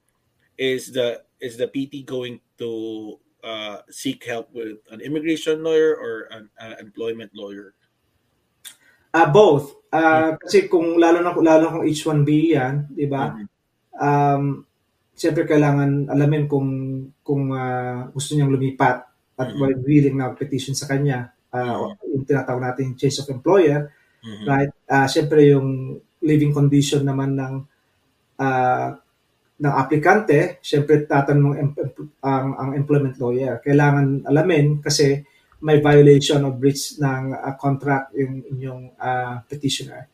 [0.55, 6.31] is the is the PT going to uh, seek help with an immigration lawyer or
[6.31, 7.75] an uh, employment lawyer
[9.09, 9.73] Ah, both.
[9.89, 13.33] Ah, kasi kung lalo na lalo na kung H1B 'yan, 'di ba?
[13.33, 13.45] Mhm.
[13.99, 14.43] Um,
[15.17, 16.69] siyempre kailangan alamin kung
[17.25, 19.81] kung ah, gusto niyang lumipat at Mhm.
[19.81, 21.33] willing na petition sa kanya.
[21.49, 23.89] Ah, yung tinatawag natin change of employer,
[24.21, 24.45] Mhm.
[24.45, 24.71] right?
[24.85, 27.53] Ah, siyempre yung living condition naman ng
[28.39, 28.95] ah,
[29.59, 31.71] ng aplikante, siyempre tatanong ang,
[32.23, 33.59] ang, ang employment lawyer.
[33.59, 35.19] Kailangan alamin kasi
[35.59, 40.07] may violation of breach ng ah, contract yung inyong ah, petitioner.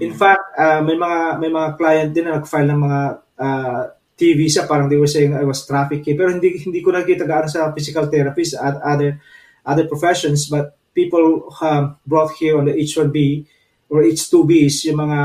[0.00, 0.18] In Mhm.
[0.20, 3.00] fact, ah, may mga may mga client din na nag-file ng mga
[3.40, 3.82] ah,
[4.20, 7.48] T visa parang they were saying I was trafficking pero hindi hindi ko nakita gaano
[7.48, 9.16] sa physical therapist at other
[9.64, 13.48] other professions but people um, brought here on the H1B
[13.88, 15.20] or H2Bs yung mga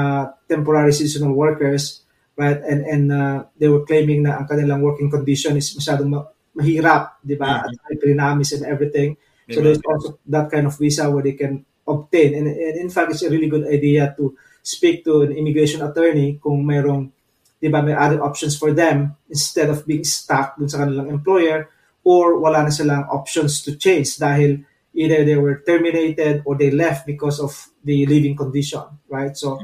[0.48, 2.06] temporary seasonal workers
[2.36, 2.60] right?
[2.64, 7.20] And and uh, they were claiming na ang kanilang working condition is masyadong ma- mahirap
[7.24, 7.64] di ba?
[7.64, 9.16] At high pinamis and everything.
[9.46, 12.34] So there's also that kind of visa where they can obtain.
[12.34, 14.34] And, and in fact, it's a really good idea to
[14.66, 17.14] speak to an immigration attorney kung mayroong,
[17.62, 21.70] di ba, may other options for them instead of being stuck dun sa kanilang employer
[22.02, 24.66] or wala na silang options to change dahil
[24.96, 27.52] either they were terminated or they left because of
[27.84, 29.36] the living condition, right?
[29.36, 29.60] So,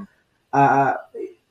[0.52, 0.94] uh,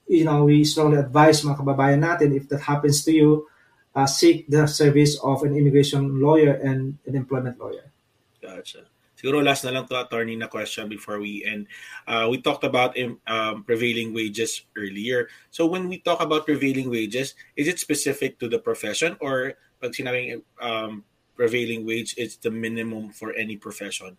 [0.07, 3.49] you know, we strongly advise mga kababayan natin if that happens to you,
[3.97, 7.91] uh, seek the service of an immigration lawyer and an employment lawyer.
[8.39, 8.85] Gotcha.
[9.21, 11.69] Siguro last na lang to attorney na question before we end.
[12.09, 12.97] Uh, we talked about
[13.29, 15.29] um, prevailing wages earlier.
[15.53, 19.93] So when we talk about prevailing wages, is it specific to the profession or pag
[19.93, 21.05] sinabing um,
[21.37, 24.17] prevailing wage is the minimum for any profession?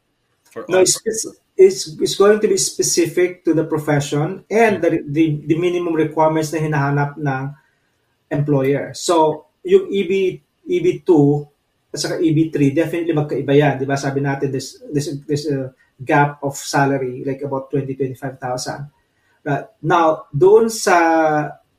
[0.52, 1.00] For No, all it's,
[1.56, 6.52] it's, it's, going to be specific to the profession and the, the, the minimum requirements
[6.52, 7.56] na hinahanap ng
[8.32, 8.92] employer.
[8.94, 11.12] So, yung EB, EB2
[11.94, 13.76] at saka EB3, definitely magkaiba yan.
[13.80, 13.96] Di ba?
[13.96, 15.72] Sabi natin, there's, there's, there's a
[16.04, 18.92] gap of salary, like about 20, 25,000.
[19.44, 19.66] Right.
[19.84, 20.98] Now, doon sa,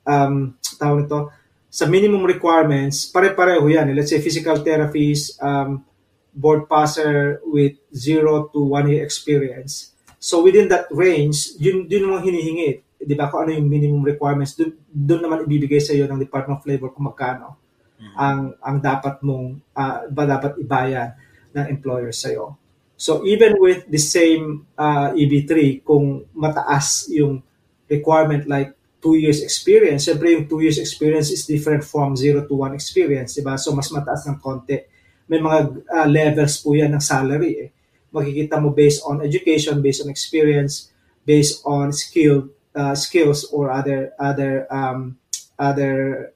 [0.05, 1.31] um, tawag nito,
[1.73, 3.89] sa minimum requirements, pare-pareho yan.
[3.97, 5.81] Let's say physical therapist, um,
[6.29, 9.97] board passer with zero to one year experience.
[10.21, 12.85] So within that range, yun, yun naman hinihingi.
[13.01, 13.33] Di ba?
[13.33, 16.93] Kung ano yung minimum requirements, dun, dun naman ibibigay sa iyo ng Department of Labor
[16.93, 17.63] kung magkano
[18.03, 18.15] Mhm.
[18.19, 21.15] ang ang dapat mong ah, ba dapat ibayad
[21.55, 22.59] ng employer sa iyo.
[22.99, 27.41] So even with the same uh, EB3 kung mataas yung
[27.89, 32.55] requirement like two years experience, syempre yung two years experience is different from zero to
[32.55, 33.59] one experience, di ba?
[33.59, 34.79] So mas mataas ng konti.
[35.27, 35.59] May mga
[35.91, 37.69] ah, levels po yan ng salary eh.
[38.15, 40.95] Makikita mo based on education, based on experience,
[41.27, 45.19] based on skill uh, skills or other other um,
[45.59, 46.31] other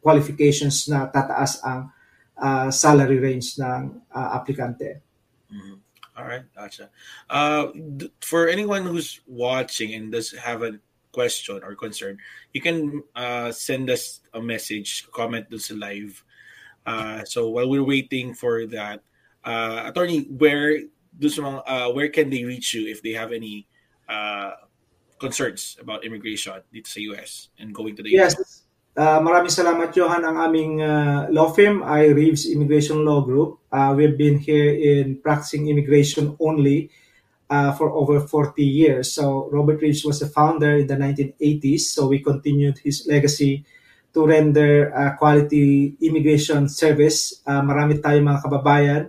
[0.00, 1.92] qualifications na tataas ang
[2.40, 5.04] uh, salary range ng uh, aplikante.
[5.52, 5.84] Mhm.
[6.16, 6.88] All right, gotcha.
[7.28, 7.76] Uh,
[8.24, 10.80] for anyone who's watching and does have a
[11.16, 12.20] question or concern,
[12.52, 16.20] you can uh, send us a message, comment dun sa live.
[16.84, 19.00] Uh, so while we're waiting for that,
[19.48, 20.84] uh, attorney, where
[21.16, 23.64] dun sa mga, uh, where can they reach you if they have any
[24.12, 24.52] uh,
[25.16, 28.36] concerns about immigration dito sa US and going to the Yes.
[28.36, 28.68] US?
[28.96, 30.24] Uh, maraming salamat, Johan.
[30.24, 33.60] Ang aming uh, law firm ay Reeves Immigration Law Group.
[33.68, 36.88] Uh, we've been here in practicing immigration only
[37.50, 39.12] uh, for over 40 years.
[39.12, 41.80] So Robert Reeves was the founder in the 1980s.
[41.94, 43.64] So we continued his legacy
[44.14, 47.40] to render uh, quality immigration service.
[47.46, 49.02] Uh, marami tayong mga kababayan.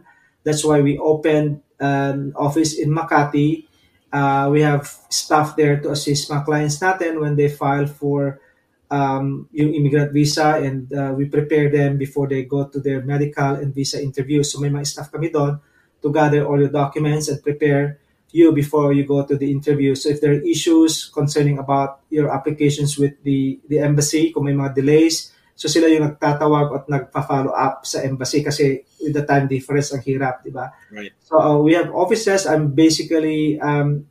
[0.44, 3.66] That's why we opened an office in Makati.
[4.12, 8.40] Uh, we have staff there to assist mga clients natin when they file for
[8.88, 13.60] um, yung immigrant visa and uh, we prepare them before they go to their medical
[13.60, 14.44] and visa interview.
[14.44, 15.60] So may mga staff kami doon
[16.02, 18.00] to gather all your documents and prepare
[18.32, 19.96] you before you go to the interview.
[19.96, 24.54] So if there are issues concerning about your applications with the, the embassy, kung may
[24.54, 29.50] mga delays, So sila yung nagtatawag at nagpa-follow up sa embassy kasi with the time
[29.50, 30.70] difference ang hirap, di ba?
[30.94, 31.18] Right.
[31.26, 32.46] So uh, we have offices.
[32.46, 34.06] I'm basically um,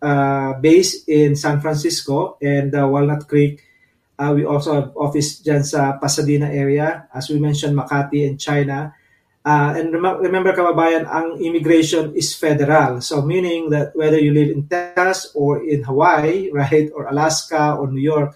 [0.00, 3.60] uh, based in San Francisco and uh, Walnut Creek.
[4.16, 7.04] Uh, we also have office dyan sa Pasadena area.
[7.12, 8.96] As we mentioned, Makati and China.
[9.46, 12.98] Uh, and rem- remember, kababayan, ang immigration is federal.
[12.98, 17.86] So meaning that whether you live in Texas or in Hawaii, right, or Alaska or
[17.86, 18.34] New York,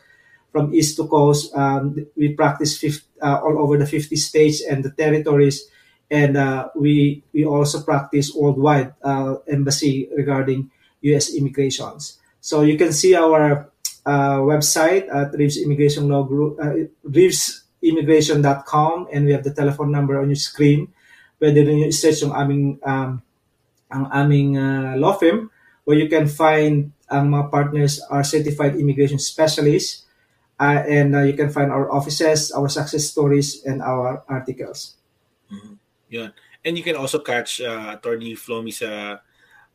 [0.53, 1.55] from east to coast.
[1.55, 5.67] Um, we practice 50, uh, all over the 50 states and the territories,
[6.11, 10.71] and uh, we we also practice worldwide uh, embassy regarding
[11.03, 11.35] U.S.
[11.35, 12.19] immigrations.
[12.41, 13.71] So you can see our
[14.05, 20.19] uh, website at Reeves Immigration Law Group, uh, reevesimmigration.com, and we have the telephone number
[20.19, 20.89] on your screen.
[21.41, 23.25] Pwede rin yung search yung aming um,
[23.91, 25.49] ang aming uh, law firm
[25.89, 30.07] where you can find ang mga partners are certified immigration specialists
[30.61, 35.01] uh, and uh, you can find our offices, our success stories, and our articles.
[35.51, 35.81] Mhm.
[36.13, 36.31] Yun.
[36.63, 39.19] And you can also catch uh, Attorney Flomi sa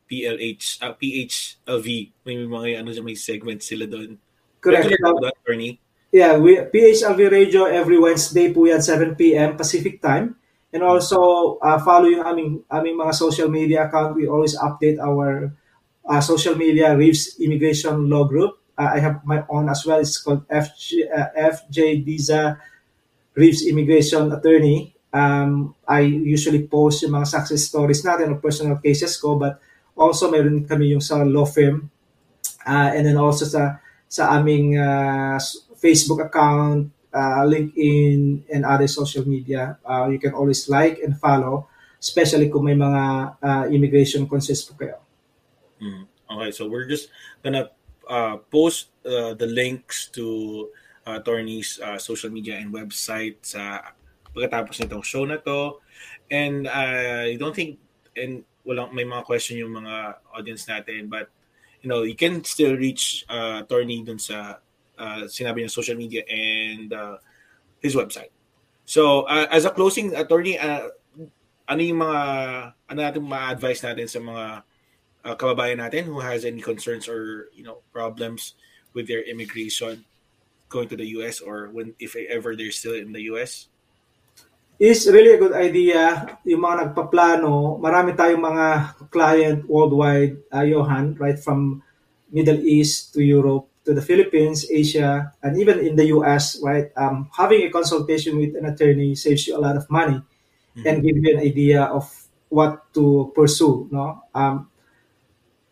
[0.06, 1.88] PLH, uh, PHLV.
[2.24, 4.22] May mga ano may segment sila doon.
[4.62, 4.94] Correct.
[4.94, 5.82] Attorney?
[6.14, 9.58] Yeah, we PHLV Radio every Wednesday po yan 7 p.m.
[9.58, 10.38] Pacific time.
[10.76, 14.20] And also uh, follow yung aming aming mga social media account.
[14.20, 15.56] We always update our
[16.04, 18.60] uh, social media Reeves Immigration Law Group.
[18.76, 20.04] Uh, I have my own as well.
[20.04, 22.60] It's called FJ, uh, FJ Diza
[23.40, 24.92] Reeves Immigration Attorney.
[25.16, 29.64] Um, I usually post yung mga success stories natin or personal cases ko but
[29.96, 31.88] also meron kami yung sa law firm
[32.68, 33.80] uh, and then also sa
[34.12, 35.40] sa aming uh,
[35.80, 39.80] Facebook account, uh, LinkedIn, and other social media.
[39.88, 41.72] Uh, you can always like and follow,
[42.04, 43.04] especially kung may mga
[43.40, 45.00] uh, immigration concerns po kayo.
[45.80, 46.04] Mm.
[46.36, 47.08] Okay, so we're just
[47.40, 47.72] gonna
[48.12, 50.68] uh, post uh, the links to
[51.08, 53.96] uh, attorneys uh, social media and website sa
[54.36, 55.80] pagkatapos nitong show na to.
[56.28, 57.80] And uh, I don't think
[58.20, 61.30] and walang may mga question yung mga audience natin but
[61.86, 64.58] you know, you can still reach uh, attorney dun sa
[64.98, 67.18] uh, sinabi niya social media and uh,
[67.80, 68.32] his website.
[68.86, 70.94] So, uh, as a closing attorney, uh,
[71.66, 72.22] ano yung mga
[72.94, 74.46] ano natin ma-advise natin sa mga
[75.26, 78.54] uh, kababayan natin who has any concerns or you know problems
[78.94, 80.06] with their immigration
[80.70, 83.74] going to the US or when if ever they're still in the US?
[84.80, 86.36] is really a good idea.
[86.44, 88.68] Yung mga nagpaplano, marami tayong mga
[89.08, 91.80] client worldwide, uh, Johan, right from
[92.32, 96.90] Middle East to Europe to the Philippines, Asia, and even in the US, right?
[96.98, 100.22] Um, having a consultation with an attorney saves you a lot of money
[100.86, 102.10] and give you an idea of
[102.50, 104.24] what to pursue, no?
[104.34, 104.70] Um,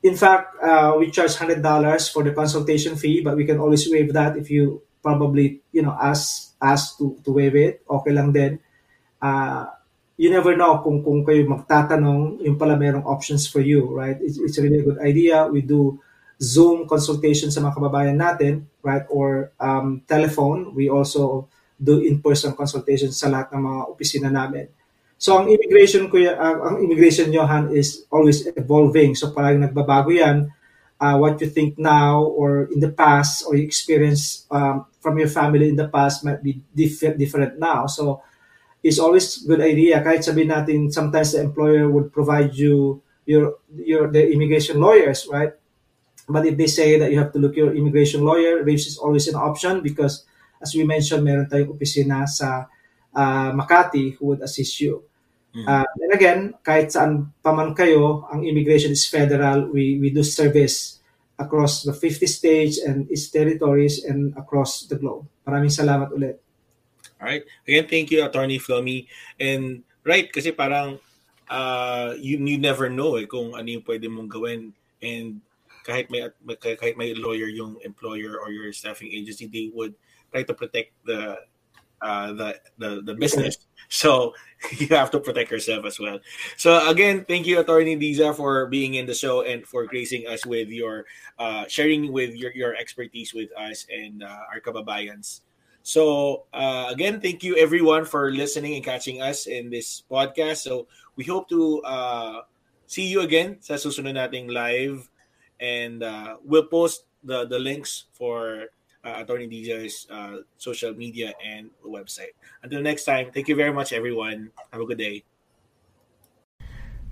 [0.03, 3.89] in fact, uh, we charge hundred dollars for the consultation fee, but we can always
[3.89, 7.81] waive that if you probably, you know, ask ask to to waive it.
[7.87, 8.59] Okay lang din.
[9.23, 9.65] Uh,
[10.19, 14.19] you never know kung kung kayo magtatanong, yung pala merong options for you, right?
[14.19, 15.47] It's, it's really a good idea.
[15.47, 15.99] We do
[16.41, 19.05] Zoom consultation sa mga kababayan natin, right?
[19.09, 20.73] Or um, telephone.
[20.73, 24.69] We also do in-person consultation sa lahat ng mga opisina namin.
[25.23, 29.15] So ang immigration ko uh, ang immigration Johan is always evolving.
[29.15, 30.51] So parang nagbabago 'yan.
[30.99, 35.27] Uh, what you think now or in the past or you experience um, from your
[35.27, 37.87] family in the past might be diff- different now.
[37.87, 38.23] So
[38.83, 44.11] it's always good idea kahit sabihin natin sometimes the employer would provide you your your
[44.11, 45.55] the immigration lawyers, right?
[46.27, 49.27] But if they say that you have to look your immigration lawyer, Reeves is always
[49.27, 50.23] an option because
[50.63, 52.71] as we mentioned, meron tayong opisina sa
[53.11, 55.03] uh, Makati who would assist you.
[55.53, 55.67] Mm.
[55.67, 59.69] Uh, and again, kahit saan pa man kayo, ang immigration is federal.
[59.69, 61.03] We, we do service
[61.37, 65.27] across the 50 states and its territories and across the globe.
[65.45, 66.39] Maraming salamat ulit.
[67.19, 67.43] All right.
[67.67, 69.05] Again, thank you, Attorney Flomi.
[69.37, 70.97] And right, kasi parang
[71.51, 74.73] uh, you, you never know eh, kung ano yung pwede mong gawin.
[75.03, 75.43] And
[75.83, 76.27] kahit may
[76.59, 79.93] kahit may lawyer yung employer or your staffing agency, they would
[80.31, 81.37] try to protect the
[82.03, 83.57] uh, the, the the business.
[83.93, 84.33] So
[84.79, 86.17] you have to protect yourself as well.
[86.57, 90.47] So again, thank you, Attorney Diza, for being in the show and for gracing us
[90.47, 91.05] with your
[91.37, 95.41] uh, sharing with your, your expertise with us and uh, our kababayans.
[95.83, 100.63] So uh, again, thank you everyone for listening and catching us in this podcast.
[100.63, 102.41] So we hope to uh,
[102.87, 105.05] see you again sa susunod nating live
[105.63, 108.67] and uh, we'll post the the links for
[109.07, 112.35] uh, Attorney DJ's uh, social media and website.
[112.61, 114.51] Until next time, thank you very much, everyone.
[114.71, 115.23] Have a good day.